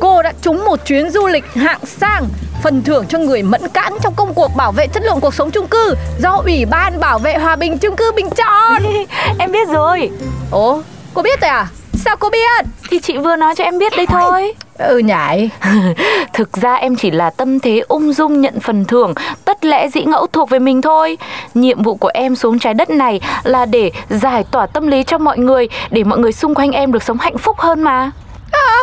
Cô 0.00 0.22
đã 0.22 0.32
trúng 0.42 0.64
một 0.64 0.86
chuyến 0.86 1.10
du 1.10 1.26
lịch 1.26 1.44
hạng 1.54 1.86
sang 1.86 2.24
Phần 2.62 2.82
thưởng 2.82 3.04
cho 3.08 3.18
người 3.18 3.42
mẫn 3.42 3.68
cán 3.68 3.92
trong 4.02 4.14
công 4.14 4.34
cuộc 4.34 4.50
bảo 4.56 4.72
vệ 4.72 4.86
chất 4.86 5.02
lượng 5.02 5.20
cuộc 5.20 5.34
sống 5.34 5.50
chung 5.50 5.66
cư 5.66 5.94
Do 6.18 6.30
Ủy 6.44 6.64
ban 6.64 7.00
Bảo 7.00 7.18
vệ 7.18 7.38
Hòa 7.38 7.56
bình 7.56 7.78
chung 7.78 7.96
cư 7.96 8.12
bình 8.16 8.30
chọn. 8.30 8.82
Em 9.38 9.52
biết 9.52 9.68
rồi. 9.68 10.10
Ồ, 10.50 10.82
cô 11.14 11.22
biết 11.22 11.40
rồi 11.40 11.50
à? 11.50 11.66
Sao 11.92 12.16
cô 12.16 12.30
biết? 12.30 12.64
Thì 12.90 12.98
chị 12.98 13.18
vừa 13.18 13.36
nói 13.36 13.54
cho 13.54 13.64
em 13.64 13.78
biết 13.78 13.92
đây 13.96 14.06
thôi 14.06 14.54
Ừ 14.78 14.98
nhảy. 14.98 15.50
Thực 16.32 16.52
ra 16.52 16.74
em 16.74 16.96
chỉ 16.96 17.10
là 17.10 17.30
tâm 17.30 17.60
thế 17.60 17.82
ung 17.88 18.12
dung 18.12 18.40
nhận 18.40 18.60
phần 18.60 18.84
thưởng 18.84 19.14
Tất 19.44 19.64
lẽ 19.64 19.88
dĩ 19.88 20.04
ngẫu 20.04 20.26
thuộc 20.26 20.50
về 20.50 20.58
mình 20.58 20.82
thôi. 20.82 21.18
Nhiệm 21.54 21.82
vụ 21.82 21.94
của 21.94 22.10
em 22.14 22.36
xuống 22.36 22.58
trái 22.58 22.74
đất 22.74 22.90
này 22.90 23.20
Là 23.42 23.66
để 23.66 23.90
giải 24.08 24.44
tỏa 24.50 24.66
tâm 24.66 24.86
lý 24.86 25.02
cho 25.02 25.18
mọi 25.18 25.38
người 25.38 25.68
Để 25.90 26.04
mọi 26.04 26.18
người 26.18 26.32
xung 26.32 26.54
quanh 26.54 26.72
em 26.72 26.92
được 26.92 27.02
sống 27.02 27.18
hạnh 27.18 27.38
phúc 27.38 27.58
hơn 27.58 27.82
mà. 27.82 28.10
À, 28.52 28.78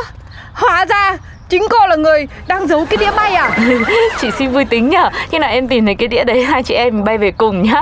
Hóa 0.54 0.86
ra 0.86 1.18
Chính 1.52 1.64
cô 1.70 1.88
là 1.88 1.96
người 1.96 2.28
đang 2.48 2.68
giấu 2.68 2.86
cái 2.86 2.98
đĩa 2.98 3.12
bay 3.16 3.34
à? 3.34 3.58
Chị 4.22 4.28
xin 4.38 4.52
vui 4.52 4.66
tính 4.66 4.90
nhở 4.90 5.10
Khi 5.30 5.40
nào 5.40 5.50
em 5.50 5.68
tìm 5.68 5.86
thấy 5.86 5.96
cái 5.96 6.08
đĩa 6.08 6.24
đấy 6.24 6.44
Hai 6.44 6.64
chị 6.64 6.74
em 6.74 7.04
bay 7.04 7.18
về 7.18 7.32
cùng 7.32 7.62
nhá. 7.62 7.82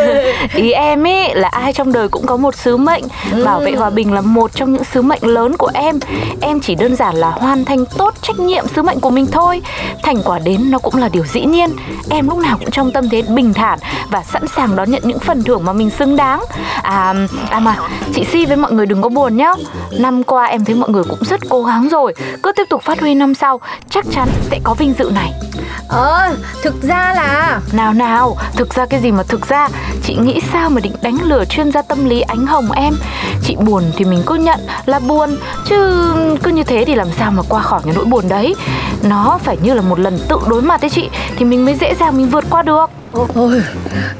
Ý 0.54 0.72
em 0.72 1.04
ý 1.04 1.34
là 1.34 1.48
ai 1.48 1.72
trong 1.72 1.92
đời 1.92 2.08
cũng 2.08 2.26
có 2.26 2.36
một 2.36 2.54
sứ 2.54 2.76
mệnh. 2.76 3.04
Bảo 3.44 3.60
vệ 3.60 3.72
hòa 3.72 3.90
bình 3.90 4.12
là 4.12 4.20
một 4.20 4.54
trong 4.54 4.72
những 4.72 4.84
sứ 4.84 5.02
mệnh 5.02 5.22
lớn 5.22 5.56
của 5.56 5.70
em. 5.74 5.98
Em 6.40 6.60
chỉ 6.60 6.74
đơn 6.74 6.96
giản 6.96 7.14
là 7.14 7.30
hoàn 7.30 7.64
thành 7.64 7.84
tốt 7.98 8.14
trách 8.22 8.38
nhiệm 8.38 8.64
sứ 8.68 8.82
mệnh 8.82 9.00
của 9.00 9.10
mình 9.10 9.26
thôi. 9.32 9.62
Thành 10.02 10.22
quả 10.24 10.38
đến 10.38 10.70
nó 10.70 10.78
cũng 10.78 10.96
là 10.96 11.08
điều 11.08 11.24
dĩ 11.24 11.40
nhiên. 11.40 11.70
Em 12.10 12.28
lúc 12.28 12.38
nào 12.38 12.56
cũng 12.58 12.70
trong 12.70 12.90
tâm 12.90 13.08
thế 13.08 13.22
bình 13.22 13.54
thản 13.54 13.78
Và 14.10 14.22
sẵn 14.22 14.42
sàng 14.56 14.76
đón 14.76 14.90
nhận 14.90 15.02
những 15.04 15.18
phần 15.18 15.42
thưởng 15.42 15.64
mà 15.64 15.72
mình 15.72 15.90
xứng 15.90 16.16
đáng. 16.16 16.44
À, 16.82 17.14
à 17.50 17.60
mà 17.60 17.76
chị 18.14 18.24
Si 18.32 18.46
với 18.46 18.56
mọi 18.56 18.72
người 18.72 18.86
đừng 18.86 19.02
có 19.02 19.08
buồn 19.08 19.36
nhá. 19.36 19.52
Năm 19.98 20.22
qua 20.22 20.46
em 20.46 20.64
thấy 20.64 20.74
mọi 20.74 20.90
người 20.90 21.04
cũng 21.08 21.24
rất 21.24 21.40
cố 21.48 21.62
gắng 21.62 21.88
rồi. 21.88 22.14
Cứ 22.42 22.52
tiếp 22.52 22.64
tục 22.70 22.82
phát 22.82 22.99
huy 23.00 23.14
năm 23.14 23.34
sau 23.34 23.60
Chắc 23.90 24.04
chắn 24.12 24.28
sẽ 24.50 24.60
có 24.64 24.74
vinh 24.74 24.94
dự 24.98 25.10
này. 25.14 25.32
Ờ, 25.88 26.36
thực 26.62 26.82
ra 26.82 27.14
là 27.14 27.60
Nào 27.72 27.94
nào, 27.94 28.36
thực 28.56 28.74
ra 28.74 28.86
cái 28.86 29.00
gì 29.00 29.12
mà 29.12 29.22
thực 29.22 29.48
ra? 29.48 29.68
Chị 30.02 30.16
nghĩ 30.16 30.40
sao 30.52 30.70
mà 30.70 30.80
định 30.80 30.92
đánh 31.02 31.18
lừa 31.22 31.44
chuyên 31.44 31.72
gia 31.72 31.82
tâm 31.82 32.04
lý 32.04 32.20
ánh 32.20 32.46
hồng 32.46 32.72
em? 32.72 32.94
Chị 33.42 33.56
buồn 33.56 33.84
thì 33.96 34.04
mình 34.04 34.22
cứ 34.26 34.34
nhận 34.34 34.60
là 34.86 34.98
buồn 34.98 35.36
Chứ 35.64 36.12
cứ 36.42 36.50
như 36.50 36.62
thế 36.62 36.84
thì 36.84 36.94
làm 36.94 37.08
sao 37.18 37.30
mà 37.30 37.42
qua 37.48 37.62
khỏi 37.62 37.80
cái 37.84 37.94
nỗi 37.96 38.04
buồn 38.04 38.28
đấy? 38.28 38.54
Nó 39.02 39.38
phải 39.44 39.56
như 39.62 39.74
là 39.74 39.82
một 39.82 39.98
lần 39.98 40.18
tự 40.28 40.36
đối 40.48 40.62
mặt 40.62 40.80
đấy 40.80 40.90
chị 40.90 41.08
Thì 41.36 41.44
mình 41.44 41.64
mới 41.64 41.74
dễ 41.74 41.94
dàng 41.94 42.16
mình 42.16 42.28
vượt 42.28 42.44
qua 42.50 42.62
được 42.62 42.90
Ôi, 43.12 43.62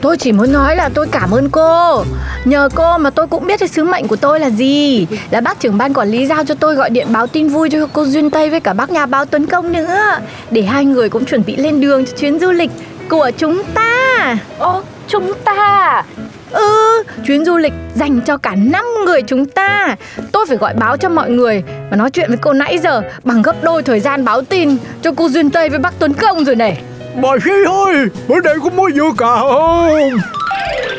tôi 0.01 0.17
chỉ 0.17 0.33
muốn 0.33 0.53
nói 0.53 0.77
là 0.77 0.89
tôi 0.95 1.07
cảm 1.13 1.31
ơn 1.31 1.51
cô. 1.51 2.05
Nhờ 2.45 2.69
cô 2.75 2.99
mà 2.99 3.11
tôi 3.11 3.27
cũng 3.27 3.47
biết 3.47 3.61
cái 3.61 3.69
sứ 3.69 3.85
mệnh 3.85 4.09
của 4.09 4.17
tôi 4.17 4.41
là 4.41 4.51
gì. 4.51 5.07
Là 5.31 5.41
bác 5.41 5.61
trưởng 5.61 5.79
ban 5.79 5.95
quản 5.95 6.09
lý 6.09 6.27
giao 6.27 6.45
cho 6.45 6.55
tôi 6.55 6.75
gọi 6.75 6.91
điện 6.91 7.07
báo 7.11 7.27
tin 7.27 7.49
vui 7.49 7.71
cho 7.71 7.87
cô 7.93 8.05
Duyên 8.05 8.31
Tây 8.31 8.51
với 8.51 8.61
cả 8.61 8.73
bác 8.73 8.91
nhà 8.91 9.07
báo 9.07 9.25
Tuấn 9.25 9.47
Công 9.47 9.73
nữa. 9.73 10.19
Để 10.51 10.63
hai 10.63 10.85
người 10.85 11.09
cũng 11.09 11.25
chuẩn 11.25 11.43
bị 11.47 11.57
lên 11.57 11.81
đường 11.81 12.07
cho 12.07 12.13
chuyến 12.17 12.39
du 12.39 12.51
lịch 12.51 12.71
của 13.09 13.31
chúng 13.39 13.63
ta. 13.75 14.37
Ô, 14.59 14.83
chúng 15.09 15.33
ta 15.45 16.03
Ừ, 16.51 17.03
chuyến 17.27 17.45
du 17.45 17.57
lịch 17.57 17.73
dành 17.95 18.21
cho 18.21 18.37
cả 18.37 18.55
5 18.55 18.85
người 19.07 19.23
chúng 19.23 19.47
ta. 19.47 19.97
Tôi 20.33 20.47
phải 20.49 20.57
gọi 20.57 20.75
báo 20.75 20.97
cho 20.97 21.09
mọi 21.09 21.31
người 21.31 21.63
Và 21.91 21.97
nói 21.97 22.11
chuyện 22.11 22.29
với 22.29 22.39
cô 22.43 22.53
nãy 22.53 22.79
giờ 22.79 23.03
Bằng 23.25 23.43
gấp 23.43 23.57
đôi 23.63 23.83
thời 23.83 24.01
gian 24.01 24.25
báo 24.25 24.43
tin 24.43 24.77
Cho 25.03 25.13
cô 25.17 25.29
Duyên 25.29 25.51
Tây 25.51 25.69
với 25.69 25.79
bác 25.79 25.99
Tuấn 25.99 26.13
Công 26.13 26.45
rồi 26.45 26.57
này 26.57 26.83
Bà 27.15 27.29
Si 27.45 27.51
ơi, 27.67 28.07
bữa 28.29 28.41
nay 28.41 28.55
có 28.65 28.71
mua 28.71 28.91
dưa 28.91 29.11
cà 29.19 29.37
không? 29.37 30.11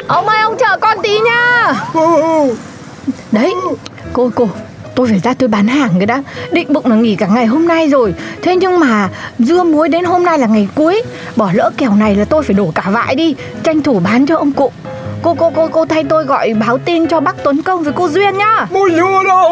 Ông 0.07 0.27
ơi, 0.27 0.39
ông 0.41 0.55
chờ 0.59 0.77
con 0.81 0.97
tí 1.03 1.19
nha. 1.19 1.73
Ừ. 1.93 2.55
Đấy, 3.31 3.53
cô 4.13 4.31
cô 4.35 4.47
Tôi 4.95 5.07
phải 5.09 5.19
ra 5.19 5.33
tôi 5.33 5.49
bán 5.49 5.67
hàng 5.67 5.89
cái 5.97 6.05
đã. 6.05 6.23
Định 6.51 6.73
bụng 6.73 6.85
là 6.85 6.95
nghỉ 6.95 7.15
cả 7.15 7.27
ngày 7.27 7.45
hôm 7.45 7.67
nay 7.67 7.87
rồi. 7.87 8.13
Thế 8.41 8.55
nhưng 8.55 8.79
mà 8.79 9.09
dưa 9.39 9.63
muối 9.63 9.89
đến 9.89 10.03
hôm 10.03 10.23
nay 10.23 10.39
là 10.39 10.47
ngày 10.47 10.67
cuối. 10.75 11.01
Bỏ 11.35 11.49
lỡ 11.53 11.71
kèo 11.77 11.95
này 11.95 12.15
là 12.15 12.25
tôi 12.25 12.43
phải 12.43 12.53
đổ 12.53 12.71
cả 12.75 12.83
vại 12.91 13.15
đi. 13.15 13.35
Tranh 13.63 13.81
thủ 13.81 13.99
bán 13.99 14.25
cho 14.25 14.37
ông 14.37 14.51
cụ. 14.51 14.71
Cô 15.23 15.35
cô 15.39 15.51
cô 15.55 15.67
cô 15.71 15.85
thay 15.85 16.03
tôi 16.03 16.23
gọi 16.23 16.53
báo 16.53 16.77
tin 16.77 17.07
cho 17.07 17.19
bác 17.19 17.43
Tuấn 17.43 17.61
Công 17.61 17.83
với 17.83 17.93
cô 17.95 18.07
Duyên 18.09 18.37
nhá. 18.37 18.67
Mua 18.71 18.89
dưa 18.89 19.23
đâu? 19.27 19.51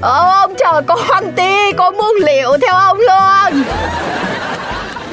Ờ, 0.00 0.32
ông 0.42 0.54
chờ 0.58 0.82
con 0.86 1.32
tí 1.36 1.72
Có 1.76 1.90
mua 1.90 2.12
liệu 2.26 2.50
theo 2.62 2.74
ông 2.74 2.98
luôn 2.98 3.64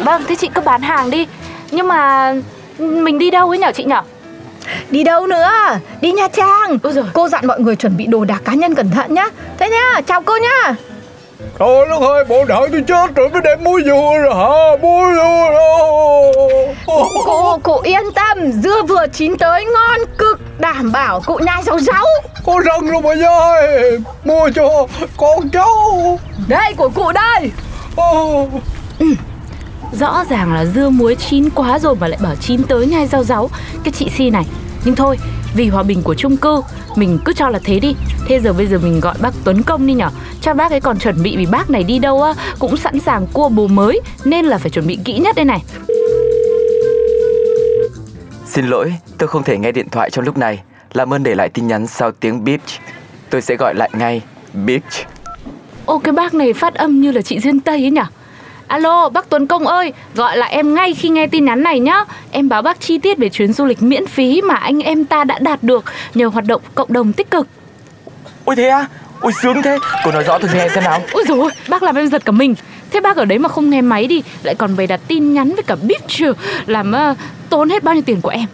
Vâng, 0.03 0.23
thế 0.27 0.35
chị 0.35 0.49
cứ 0.53 0.61
bán 0.61 0.81
hàng 0.81 1.09
đi 1.09 1.27
Nhưng 1.71 1.87
mà 1.87 2.33
mình 2.77 3.19
đi 3.19 3.31
đâu 3.31 3.49
ấy 3.49 3.57
nhở 3.57 3.71
chị 3.71 3.83
nhở 3.83 4.01
Đi 4.89 5.03
đâu 5.03 5.27
nữa 5.27 5.49
Đi 6.01 6.11
Nha 6.11 6.27
Trang 6.27 6.77
Ôi 6.83 6.93
giời. 6.93 7.03
Cô 7.13 7.29
dặn 7.29 7.47
mọi 7.47 7.59
người 7.59 7.75
chuẩn 7.75 7.97
bị 7.97 8.05
đồ 8.05 8.25
đạc 8.25 8.41
cá 8.45 8.53
nhân 8.53 8.75
cẩn 8.75 8.91
thận 8.91 9.13
nhá 9.13 9.29
Thế 9.59 9.69
nhá, 9.69 10.01
chào 10.07 10.21
cô 10.21 10.37
nhá 10.37 10.75
Trời 11.59 11.85
đất 11.89 12.01
ơi, 12.01 12.23
bộ 12.25 12.45
đợi 12.45 12.67
tôi 12.71 12.83
chết 12.87 13.15
rồi 13.15 13.29
mới 13.29 13.41
đem 13.41 13.63
muối 13.63 13.81
vô 13.85 14.17
rồi 14.21 14.35
hả? 14.35 14.81
Muối 14.81 15.15
vô 15.15 15.49
rồi. 15.51 16.75
Cụ, 16.85 17.59
cụ 17.63 17.79
yên 17.83 18.03
tâm, 18.15 18.51
dưa 18.51 18.81
vừa 18.87 19.07
chín 19.13 19.37
tới 19.37 19.65
ngon 19.65 19.99
cực 20.17 20.39
Đảm 20.59 20.91
bảo 20.91 21.21
cụ 21.25 21.39
nhai 21.45 21.63
rau 21.63 21.79
rau 21.79 22.05
Có 22.45 22.59
răng 22.65 22.89
luôn 22.89 23.03
bà 23.03 23.27
ơi. 23.29 23.97
Mua 24.23 24.49
cho 24.55 24.87
con 25.17 25.49
cháu. 25.53 26.19
Đây 26.47 26.73
của 26.77 26.89
cụ 26.89 27.11
đây 27.11 27.51
Ô. 27.95 28.47
Rõ 29.99 30.23
ràng 30.29 30.53
là 30.53 30.65
dưa 30.65 30.89
muối 30.89 31.15
chín 31.15 31.49
quá 31.49 31.79
rồi 31.79 31.95
mà 31.95 32.07
lại 32.07 32.19
bảo 32.23 32.35
chín 32.35 32.63
tới 32.63 32.87
nhai 32.87 33.07
rau 33.07 33.23
ráu 33.23 33.49
Cái 33.83 33.91
chị 33.91 34.09
Si 34.17 34.29
này 34.29 34.45
Nhưng 34.85 34.95
thôi 34.95 35.17
vì 35.55 35.67
hòa 35.67 35.83
bình 35.83 36.01
của 36.03 36.15
chung 36.15 36.37
cư 36.37 36.61
Mình 36.95 37.19
cứ 37.25 37.33
cho 37.33 37.49
là 37.49 37.59
thế 37.63 37.79
đi 37.79 37.95
Thế 38.27 38.39
giờ 38.39 38.53
bây 38.53 38.67
giờ 38.67 38.79
mình 38.83 38.99
gọi 38.99 39.15
bác 39.21 39.33
Tuấn 39.43 39.63
Công 39.63 39.87
đi 39.87 39.93
nhở 39.93 40.09
Cho 40.41 40.53
bác 40.53 40.71
ấy 40.71 40.79
còn 40.79 40.99
chuẩn 40.99 41.23
bị 41.23 41.37
vì 41.37 41.45
bác 41.45 41.69
này 41.69 41.83
đi 41.83 41.99
đâu 41.99 42.23
á 42.23 42.33
Cũng 42.59 42.77
sẵn 42.77 42.99
sàng 42.99 43.27
cua 43.33 43.49
bồ 43.49 43.67
mới 43.67 44.01
Nên 44.25 44.45
là 44.45 44.57
phải 44.57 44.69
chuẩn 44.69 44.87
bị 44.87 44.99
kỹ 45.05 45.17
nhất 45.17 45.35
đây 45.35 45.45
này 45.45 45.63
Xin 48.55 48.67
lỗi, 48.67 48.95
tôi 49.17 49.27
không 49.27 49.43
thể 49.43 49.57
nghe 49.57 49.71
điện 49.71 49.89
thoại 49.89 50.09
trong 50.09 50.25
lúc 50.25 50.37
này. 50.37 50.63
Làm 50.93 51.13
ơn 51.13 51.23
để 51.23 51.35
lại 51.35 51.49
tin 51.49 51.67
nhắn 51.67 51.87
sau 51.87 52.11
tiếng 52.11 52.43
beep. 52.43 52.61
Tôi 53.29 53.41
sẽ 53.41 53.55
gọi 53.55 53.75
lại 53.75 53.89
ngay. 53.93 54.21
Beep. 54.65 54.83
Ô 55.85 55.99
cái 55.99 56.11
bác 56.11 56.33
này 56.33 56.53
phát 56.53 56.73
âm 56.73 57.01
như 57.01 57.11
là 57.11 57.21
chị 57.21 57.39
Duyên 57.39 57.59
Tây 57.59 57.83
ấy 57.83 57.91
nhở 57.91 58.05
Alo, 58.67 59.09
bác 59.09 59.29
Tuấn 59.29 59.47
Công 59.47 59.67
ơi, 59.67 59.93
gọi 60.15 60.37
lại 60.37 60.51
em 60.51 60.75
ngay 60.75 60.93
khi 60.93 61.09
nghe 61.09 61.27
tin 61.27 61.45
nhắn 61.45 61.63
này 61.63 61.79
nhá. 61.79 62.05
Em 62.31 62.49
báo 62.49 62.61
bác 62.61 62.79
chi 62.79 62.97
tiết 62.97 63.17
về 63.17 63.29
chuyến 63.29 63.53
du 63.53 63.65
lịch 63.65 63.81
miễn 63.81 64.07
phí 64.07 64.41
mà 64.41 64.55
anh 64.55 64.79
em 64.79 65.05
ta 65.05 65.23
đã 65.23 65.39
đạt 65.39 65.63
được 65.63 65.85
nhờ 66.13 66.27
hoạt 66.27 66.45
động 66.45 66.61
cộng 66.75 66.93
đồng 66.93 67.13
tích 67.13 67.31
cực. 67.31 67.47
Ôi 68.45 68.55
thế 68.55 68.67
à? 68.67 68.85
Ôi 69.19 69.31
sướng 69.41 69.61
thế. 69.61 69.77
Cô 70.05 70.11
nói 70.11 70.23
rõ 70.23 70.37
tôi 70.37 70.49
nghe 70.53 70.69
xem 70.69 70.83
nào. 70.83 71.01
Ôi 71.11 71.23
dồi 71.27 71.39
ôi, 71.39 71.51
bác 71.69 71.83
làm 71.83 71.95
em 71.95 72.07
giật 72.07 72.25
cả 72.25 72.31
mình. 72.31 72.55
Thế 72.91 72.99
bác 72.99 73.17
ở 73.17 73.25
đấy 73.25 73.39
mà 73.39 73.49
không 73.49 73.69
nghe 73.69 73.81
máy 73.81 74.07
đi, 74.07 74.23
lại 74.43 74.55
còn 74.55 74.75
bày 74.75 74.87
đặt 74.87 74.99
tin 75.07 75.33
nhắn 75.33 75.53
với 75.53 75.63
cả 75.63 75.75
bíp 75.81 76.07
trừ, 76.07 76.33
làm 76.65 76.93
uh, 77.11 77.17
tốn 77.49 77.69
hết 77.69 77.83
bao 77.83 77.95
nhiêu 77.95 78.03
tiền 78.05 78.21
của 78.21 78.29
em. 78.29 78.45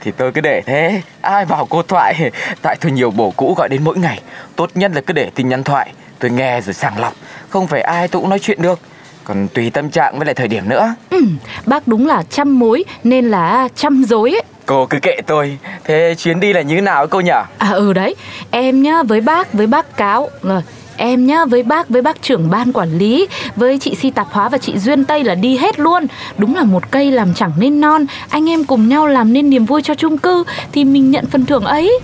Thì 0.00 0.10
tôi 0.10 0.32
cứ 0.32 0.40
để 0.40 0.62
thế. 0.66 1.02
Ai 1.20 1.44
bảo 1.44 1.66
cô 1.70 1.82
thoại. 1.82 2.30
Tại 2.62 2.76
tôi 2.80 2.92
nhiều 2.92 3.10
bổ 3.10 3.30
cũ 3.36 3.54
gọi 3.58 3.68
đến 3.68 3.84
mỗi 3.84 3.98
ngày. 3.98 4.20
Tốt 4.56 4.70
nhất 4.74 4.90
là 4.94 5.00
cứ 5.00 5.12
để 5.12 5.30
tin 5.34 5.48
nhắn 5.48 5.64
thoại. 5.64 5.92
Tôi 6.18 6.30
nghe 6.30 6.60
rồi 6.60 6.74
sàng 6.74 7.00
lọc. 7.00 7.14
Không 7.48 7.66
phải 7.66 7.80
ai 7.80 8.08
tôi 8.08 8.22
cũng 8.22 8.30
nói 8.30 8.38
chuyện 8.38 8.62
được. 8.62 8.78
Còn 9.24 9.48
tùy 9.48 9.70
tâm 9.70 9.90
trạng 9.90 10.18
với 10.18 10.26
lại 10.26 10.34
thời 10.34 10.48
điểm 10.48 10.68
nữa. 10.68 10.94
Ừ, 11.10 11.24
bác 11.66 11.88
đúng 11.88 12.06
là 12.06 12.22
trăm 12.30 12.58
mối 12.58 12.84
nên 13.04 13.30
là 13.30 13.68
trăm 13.76 14.04
dối 14.04 14.30
ấy. 14.30 14.42
Cô 14.66 14.86
cứ 14.86 14.98
kệ 14.98 15.16
tôi. 15.26 15.58
Thế 15.84 16.14
chuyến 16.18 16.40
đi 16.40 16.52
là 16.52 16.60
như 16.60 16.74
thế 16.74 16.80
nào 16.80 17.06
cô 17.06 17.20
nhỉ? 17.20 17.30
À 17.58 17.70
ừ 17.70 17.92
đấy, 17.92 18.14
em 18.50 18.82
nhá 18.82 19.02
với 19.02 19.20
bác 19.20 19.52
với 19.52 19.66
bác 19.66 19.96
cáo 19.96 20.28
rồi 20.42 20.62
Em 20.96 21.26
nhá, 21.26 21.44
với 21.44 21.62
bác, 21.62 21.88
với 21.88 22.02
bác 22.02 22.22
trưởng 22.22 22.50
ban 22.50 22.72
quản 22.72 22.98
lý 22.98 23.28
Với 23.56 23.78
chị 23.78 23.94
Si 23.94 24.10
Tạp 24.10 24.26
Hóa 24.30 24.48
và 24.48 24.58
chị 24.58 24.78
Duyên 24.78 25.04
Tây 25.04 25.24
là 25.24 25.34
đi 25.34 25.56
hết 25.56 25.78
luôn 25.78 26.06
Đúng 26.38 26.54
là 26.54 26.64
một 26.64 26.90
cây 26.90 27.10
làm 27.10 27.34
chẳng 27.34 27.52
nên 27.56 27.80
non 27.80 28.06
Anh 28.28 28.50
em 28.50 28.64
cùng 28.64 28.88
nhau 28.88 29.06
làm 29.06 29.32
nên 29.32 29.50
niềm 29.50 29.64
vui 29.64 29.82
cho 29.82 29.94
chung 29.94 30.18
cư 30.18 30.44
Thì 30.72 30.84
mình 30.84 31.10
nhận 31.10 31.26
phần 31.26 31.46
thưởng 31.46 31.64
ấy 31.64 31.98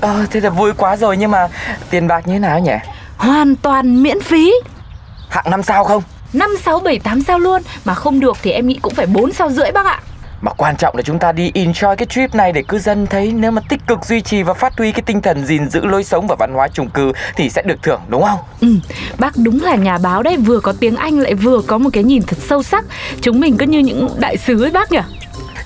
Ờ, 0.00 0.26
thế 0.30 0.40
là 0.40 0.50
vui 0.50 0.72
quá 0.76 0.96
rồi 0.96 1.16
nhưng 1.16 1.30
mà 1.30 1.48
tiền 1.90 2.08
bạc 2.08 2.26
như 2.28 2.32
thế 2.32 2.38
nào 2.38 2.58
nhỉ? 2.58 2.72
Hoàn 3.16 3.56
toàn 3.56 4.02
miễn 4.02 4.20
phí 4.20 4.52
Hạng 5.28 5.50
năm 5.50 5.62
sao 5.62 5.84
không? 5.84 6.02
5, 6.32 6.50
6, 6.64 6.80
7, 6.80 6.98
8 6.98 7.22
sao 7.22 7.38
luôn 7.38 7.62
Mà 7.84 7.94
không 7.94 8.20
được 8.20 8.36
thì 8.42 8.50
em 8.50 8.66
nghĩ 8.66 8.78
cũng 8.82 8.94
phải 8.94 9.06
4 9.06 9.32
sao 9.32 9.50
rưỡi 9.50 9.70
bác 9.72 9.86
ạ 9.86 10.00
Mà 10.40 10.52
quan 10.56 10.76
trọng 10.76 10.96
là 10.96 11.02
chúng 11.02 11.18
ta 11.18 11.32
đi 11.32 11.50
enjoy 11.54 11.96
cái 11.96 12.06
trip 12.06 12.34
này 12.34 12.52
để 12.52 12.62
cư 12.68 12.78
dân 12.78 13.06
thấy 13.06 13.32
nếu 13.32 13.50
mà 13.50 13.62
tích 13.68 13.80
cực 13.86 14.04
duy 14.04 14.20
trì 14.20 14.42
và 14.42 14.54
phát 14.54 14.72
huy 14.78 14.92
cái 14.92 15.02
tinh 15.06 15.22
thần 15.22 15.46
gìn 15.46 15.68
giữ 15.70 15.84
lối 15.84 16.04
sống 16.04 16.26
và 16.26 16.36
văn 16.38 16.52
hóa 16.54 16.68
chung 16.68 16.90
cư 16.90 17.12
thì 17.36 17.50
sẽ 17.50 17.62
được 17.62 17.82
thưởng 17.82 18.00
đúng 18.08 18.22
không? 18.22 18.38
Ừ, 18.60 18.68
bác 19.18 19.32
đúng 19.36 19.62
là 19.62 19.74
nhà 19.74 19.98
báo 19.98 20.22
đấy, 20.22 20.36
vừa 20.36 20.60
có 20.60 20.72
tiếng 20.80 20.96
Anh 20.96 21.18
lại 21.18 21.34
vừa 21.34 21.60
có 21.66 21.78
một 21.78 21.90
cái 21.92 22.02
nhìn 22.04 22.22
thật 22.22 22.36
sâu 22.48 22.62
sắc. 22.62 22.84
Chúng 23.20 23.40
mình 23.40 23.56
cứ 23.56 23.66
như 23.66 23.78
những 23.78 24.08
đại 24.18 24.36
sứ 24.36 24.62
ấy 24.64 24.70
bác 24.70 24.92
nhỉ? 24.92 25.00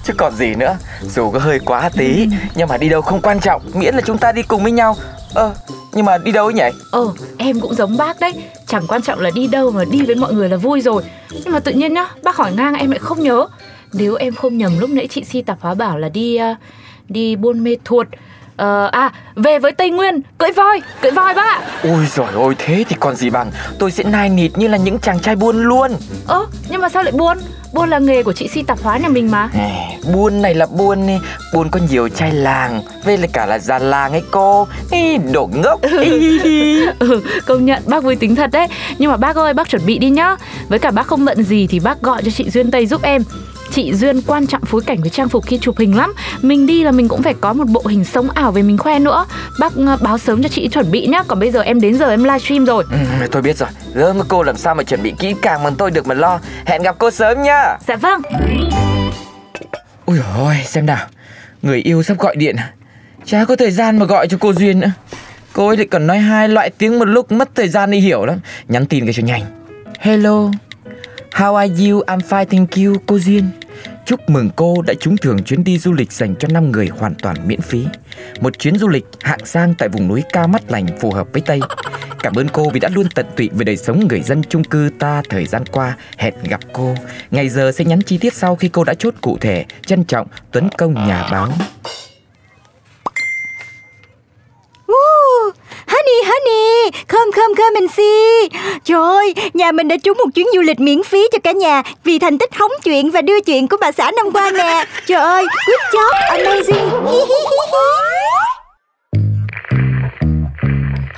Chứ 0.05 0.13
còn 0.17 0.37
gì 0.37 0.55
nữa, 0.55 0.77
dù 1.03 1.31
có 1.31 1.39
hơi 1.39 1.59
quá 1.59 1.89
tí 1.97 2.29
nhưng 2.55 2.69
mà 2.69 2.77
đi 2.77 2.89
đâu 2.89 3.03
không 3.03 3.21
quan 3.21 3.41
trọng, 3.41 3.63
miễn 3.75 3.95
là 3.95 4.01
chúng 4.01 4.19
ta 4.19 4.33
đi 4.33 4.43
cùng 4.43 4.63
với 4.63 4.73
nhau. 4.73 4.97
Ờ, 5.35 5.55
nhưng 5.97 6.07
mà 6.07 6.19
đi 6.19 6.33
đâu 6.33 6.47
ấy 6.47 6.55
nhỉ? 6.55 6.79
Ờ, 6.91 7.13
em 7.39 7.61
cũng 7.61 7.75
giống 7.75 7.97
bác 7.97 8.21
đấy. 8.21 8.33
Chẳng 8.67 8.87
quan 8.89 9.03
trọng 9.03 9.21
là 9.21 9.31
đi 9.35 9.47
đâu 9.47 9.71
mà 9.71 9.85
đi 9.91 10.03
với 10.03 10.15
mọi 10.15 10.33
người 10.33 10.49
là 10.49 10.57
vui 10.57 10.81
rồi. 10.81 11.03
Nhưng 11.45 11.53
mà 11.53 11.61
tự 11.61 11.73
nhiên 11.73 11.95
nhá, 11.95 12.09
bác 12.23 12.37
hỏi 12.37 12.53
ngang 12.53 12.75
em 12.75 12.91
lại 12.91 12.99
không 12.99 13.21
nhớ. 13.21 13.47
Nếu 13.93 14.15
em 14.15 14.35
không 14.35 14.59
nhầm 14.59 14.79
lúc 14.79 14.91
nãy 14.91 15.09
chị 15.11 15.25
Si 15.25 15.43
tạp 15.43 15.61
hóa 15.61 15.75
bảo 15.75 15.99
là 15.99 16.09
đi 16.09 16.39
uh, 16.53 16.57
đi 17.09 17.37
Buôn 17.37 17.65
Mê 17.65 17.77
Thuột. 17.85 18.07
Ờ, 18.57 18.87
à, 18.93 19.13
về 19.35 19.59
với 19.59 19.73
Tây 19.73 19.91
Nguyên, 19.91 20.21
cưỡi 20.39 20.51
voi, 20.53 20.81
cưỡi 21.03 21.11
voi 21.11 21.35
bác 21.35 21.61
Ôi 21.83 22.07
giời 22.11 22.27
ôi, 22.35 22.55
thế 22.59 22.85
thì 22.89 22.97
còn 23.01 23.17
gì 23.17 23.31
bằng. 23.31 23.51
Tôi 23.79 23.91
sẽ 23.91 24.05
nai 24.05 24.29
nịt 24.29 24.59
như 24.59 24.69
là 24.69 24.77
những 24.77 24.99
chàng 24.99 25.21
trai 25.21 25.37
buôn 25.37 25.63
luôn. 25.63 25.91
Ơ, 26.27 26.47
nhưng 26.69 26.81
mà 26.81 26.89
sao 26.89 27.03
lại 27.03 27.13
buôn? 27.13 27.39
Buôn 27.77 27.89
là 27.89 27.99
nghề 27.99 28.23
của 28.23 28.33
chị 28.33 28.49
Si 28.49 28.63
tạp 28.63 28.79
hóa 28.83 28.99
nhà 28.99 29.09
mình 29.09 29.31
mà. 29.31 29.49
À, 29.55 29.69
Buôn 30.13 30.43
này 30.43 30.55
là 30.55 30.67
buôn 30.67 31.07
đi. 31.07 31.19
Buôn 31.55 31.71
có 31.71 31.81
nhiều 31.91 32.09
trai 32.09 32.33
làng 32.33 32.83
Với 33.05 33.19
lại 33.19 33.29
cả 33.33 33.47
là 33.47 33.59
già 33.59 33.79
làng 33.79 34.13
ấy 34.13 34.23
cô. 34.31 34.69
Ý, 34.91 35.17
Đồ 35.33 35.51
ngốc. 35.55 35.81
Ừ, 36.99 37.21
công 37.47 37.65
nhận 37.65 37.83
bác 37.87 38.03
vui 38.05 38.17
tính 38.17 38.37
thật 38.37 38.51
đấy. 38.53 38.67
Nhưng 38.99 39.11
mà 39.11 39.17
bác 39.17 39.37
ơi, 39.37 39.55
bác 39.55 39.69
chuẩn 39.69 39.87
bị 39.87 39.99
đi 39.99 40.11
nhá. 40.11 40.37
Với 40.69 40.79
cả 40.79 40.91
bác 40.91 41.07
không 41.07 41.25
bận 41.25 41.43
gì 41.43 41.67
thì 41.67 41.81
bác 41.81 42.03
gọi 42.03 42.23
cho 42.23 42.31
chị 42.31 42.51
Duyên 42.51 42.71
Tây 42.71 42.87
giúp 42.87 43.03
em 43.03 43.23
Chị 43.71 43.95
Duyên 43.95 44.23
quan 44.23 44.47
trọng 44.47 44.65
phối 44.65 44.83
cảnh 44.87 45.01
với 45.01 45.11
trang 45.11 45.29
phục 45.29 45.47
khi 45.47 45.59
chụp 45.59 45.79
hình 45.79 45.97
lắm. 45.97 46.13
Mình 46.43 46.67
đi 46.67 46.85
là 46.85 46.91
mình 46.93 47.09
cũng 47.09 47.23
phải 47.23 47.35
có 47.41 47.53
một 47.53 47.65
bộ 47.69 47.83
hình 47.89 48.05
sống 48.05 48.31
ảo 48.31 48.53
về 48.53 48.63
mình 48.63 48.79
khoe 48.79 48.99
nữa. 48.99 49.27
Bác 49.61 49.73
ờ, 49.77 49.97
báo 50.01 50.19
sớm 50.19 50.43
cho 50.43 50.49
chị 50.49 50.69
chuẩn 50.69 50.91
bị 50.91 51.07
nhá 51.07 51.23
Còn 51.29 51.41
bây 51.41 51.51
giờ 51.51 51.61
em 51.61 51.81
đến 51.81 51.99
giờ 51.99 52.11
em 52.11 52.25
livestream 52.25 52.65
rồi. 52.65 52.85
Ừ, 53.21 53.27
Tôi 53.33 53.43
biết 53.43 53.57
rồi. 53.57 53.69
Mà 54.15 54.25
cô 54.29 54.43
làm 54.43 54.57
sao 54.57 54.75
mà 54.75 54.83
chuẩn 54.83 55.03
bị 55.03 55.13
kỹ 55.19 55.35
càng 55.43 55.63
mà 55.63 55.71
tôi 55.79 55.91
được 55.91 56.07
mà 56.07 56.15
lo. 56.15 56.41
Hẹn 56.67 56.83
gặp 56.83 56.97
cô 56.99 57.11
sớm 57.11 57.43
nhá. 57.43 57.77
Dạ 57.89 57.97
vâng. 57.97 58.23
Ui 60.07 60.19
ôi 60.39 60.55
xem 60.65 60.87
nào. 60.87 61.07
Người 61.63 61.79
yêu 61.81 62.03
sắp 62.03 62.19
gọi 62.19 62.37
điện. 62.37 62.57
Chả 63.25 63.45
có 63.45 63.57
thời 63.57 63.71
gian 63.71 63.99
mà 63.99 64.07
gọi 64.07 64.29
cho 64.29 64.37
cô 64.41 64.53
Duyên 64.53 64.81
nữa. 64.81 64.91
Cô 65.53 65.69
ấy 65.69 65.77
lại 65.77 65.87
còn 65.91 66.07
nói 66.07 66.19
hai 66.19 66.49
loại 66.49 66.71
tiếng 66.71 66.99
một 66.99 67.05
lúc 67.05 67.33
Mất 67.33 67.49
thời 67.55 67.69
gian 67.69 67.91
đi 67.91 67.99
hiểu 67.99 68.25
lắm. 68.27 68.39
Nhắn 68.69 68.87
tin 68.87 69.05
cái 69.05 69.13
cho 69.15 69.23
nhanh. 69.23 69.43
Hello 69.99 70.51
How 71.33 71.55
are 71.55 71.69
you? 71.69 72.03
I'm 72.07 72.21
fine, 72.21 72.45
thank 72.45 72.71
you. 72.77 72.97
Cô 73.07 73.19
Duyên. 73.19 73.51
Chúc 74.07 74.31
mừng 74.31 74.51
cô 74.57 74.83
đã 74.83 74.95
trúng 75.01 75.17
thưởng 75.17 75.43
chuyến 75.43 75.65
đi 75.65 75.79
du 75.79 75.93
lịch 75.93 76.13
dành 76.13 76.35
cho 76.39 76.49
5 76.49 76.73
người 76.73 76.89
hoàn 76.89 77.15
toàn 77.15 77.37
miễn 77.49 77.61
phí. 77.61 77.87
Một 78.41 78.59
chuyến 78.59 78.79
du 78.79 78.89
lịch 78.89 79.05
hạng 79.21 79.47
sang 79.47 79.75
tại 79.79 79.89
vùng 79.89 80.09
núi 80.09 80.23
cao 80.33 80.49
mắt 80.49 80.63
lành 80.71 80.87
phù 81.01 81.13
hợp 81.13 81.27
với 81.33 81.43
Tây. 81.47 81.61
Cảm 82.23 82.35
ơn 82.35 82.49
cô 82.49 82.71
vì 82.71 82.81
đã 82.81 82.89
luôn 82.93 83.07
tận 83.15 83.27
tụy 83.37 83.51
với 83.53 83.65
đời 83.65 83.77
sống 83.77 84.09
người 84.09 84.21
dân 84.21 84.43
chung 84.43 84.65
cư 84.65 84.91
ta 84.99 85.23
thời 85.29 85.47
gian 85.47 85.67
qua. 85.67 85.97
Hẹn 86.17 86.35
gặp 86.49 86.61
cô. 86.73 86.95
Ngày 87.31 87.49
giờ 87.49 87.73
sẽ 87.73 87.85
nhắn 87.85 88.03
chi 88.03 88.19
tiết 88.19 88.35
sau 88.35 88.57
khi 88.57 88.69
cô 88.69 88.85
đã 88.85 88.95
chốt 88.95 89.15
cụ 89.21 89.39
thể, 89.41 89.65
Trân 89.87 90.05
trọng 90.05 90.29
Tuấn 90.53 90.69
Công 90.79 90.95
nhà 90.95 91.29
báo 91.33 91.49
Uh, 94.93 95.55
honey, 95.87 96.76
come, 97.09 97.31
come, 97.37 97.55
come 97.57 97.81
and 97.81 97.91
see. 97.97 98.59
Trời 98.85 99.03
ơi, 99.03 99.35
nhà 99.55 99.73
mình 99.73 99.89
đã 99.89 99.97
trúng 99.97 100.19
một 100.19 100.31
chuyến 100.35 100.47
du 100.55 100.61
lịch 100.61 100.81
miễn 100.81 101.03
phí 101.03 101.29
cho 101.33 101.39
cả 101.45 101.53
nhà 101.53 101.83
vì 102.05 102.19
thành 102.19 102.39
tích 102.39 102.51
hóng 102.55 102.73
chuyện 102.85 103.11
và 103.11 103.23
đưa 103.23 103.41
chuyện 103.41 103.69
của 103.69 103.77
bà 103.81 103.93
xã 103.93 104.11
năm 104.17 104.27
qua 104.33 104.51
nè. 104.51 104.85
Trời 105.07 105.21
ơi, 105.21 105.47
good 105.67 105.81
job, 105.93 106.13
amazing. 106.39 107.07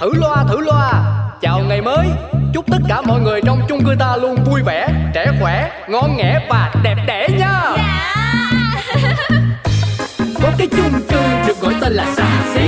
Thử 0.00 0.10
loa 0.14 0.44
thử 0.48 0.60
loa 0.60 0.92
Chào 1.40 1.60
ngày 1.68 1.80
mới 1.80 2.06
Chúc 2.54 2.64
tất 2.70 2.78
cả 2.88 3.00
mọi 3.00 3.20
người 3.20 3.40
trong 3.46 3.60
chung 3.68 3.84
cư 3.84 3.94
ta 3.98 4.16
luôn 4.16 4.36
vui 4.44 4.60
vẻ 4.66 4.88
Trẻ 5.14 5.26
khỏe, 5.40 5.70
ngon 5.88 6.16
nghẻ 6.16 6.46
và 6.50 6.72
đẹp 6.82 6.96
đẽ 7.06 7.28
nha 7.38 7.74
Có 10.42 10.48
cái 10.58 10.66
chung 10.66 11.00
cư 11.08 11.20
được 11.46 11.60
gọi 11.60 11.74
tên 11.80 11.92
là 11.92 12.14
xà 12.16 12.42
xí. 12.54 12.60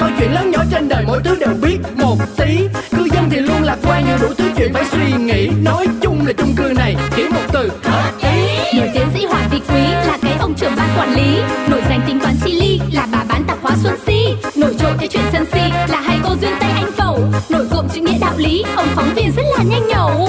Mọi 0.00 0.10
chuyện 0.18 0.32
lớn 0.32 0.50
nhỏ 0.50 0.62
trên 0.70 0.88
đời 0.88 1.04
mỗi 1.06 1.20
thứ 1.24 1.36
đều 1.40 1.54
biết 1.62 1.78
một 1.96 2.16
tí. 2.36 2.58
Cư 2.96 3.08
dân 3.12 3.30
thì 3.30 3.40
luôn 3.40 3.62
lạc 3.62 3.76
quan 3.82 4.04
nhưng 4.06 4.18
đủ 4.20 4.34
thứ 4.38 4.44
chuyện 4.56 4.72
phải 4.74 4.84
suy 4.84 5.12
nghĩ. 5.18 5.48
Nói 5.62 5.86
chung 6.00 6.26
là 6.26 6.32
chung 6.32 6.54
cư 6.56 6.72
này 6.76 6.96
chỉ 7.16 7.22
một 7.28 7.40
từ 7.52 7.70
hợp 7.84 8.12
ý. 8.22 8.78
Nổi 8.78 8.90
tiến 8.94 9.06
sĩ 9.14 9.24
Hoàng 9.24 9.48
Thị 9.50 9.60
Quý 9.68 9.80
là 9.80 10.18
cái 10.22 10.36
ông 10.38 10.54
trưởng 10.54 10.72
ban 10.76 10.88
quản 10.98 11.14
lý. 11.14 11.38
Nổi 11.70 11.80
danh 11.88 12.00
tính 12.06 12.20
toán 12.20 12.34
chi 12.44 12.52
ly 12.52 12.80
là 12.92 13.06
bà 13.12 13.24
bán 13.28 13.44
tạp 13.44 13.58
hóa 13.62 13.72
Xuân 13.82 13.94
Si. 14.06 14.34
Nổi 14.56 14.74
trội 14.78 14.92
cái 14.98 15.08
chuyện 15.08 15.24
sân 15.32 15.44
si 15.52 15.60
là 15.88 16.00
hai 16.00 16.18
cô 16.24 16.30
duyên 16.40 16.52
tay 16.60 16.70
anh 16.70 16.92
phẩu. 16.92 17.20
Nổi 17.50 17.66
cộm 17.70 17.88
chữ 17.94 18.00
nghĩa 18.00 18.18
đạo 18.20 18.34
lý, 18.36 18.64
ông 18.76 18.88
phóng 18.94 19.14
viên 19.14 19.32
rất 19.36 19.42
là 19.56 19.62
nhanh 19.62 19.88
nhẩu 19.88 20.28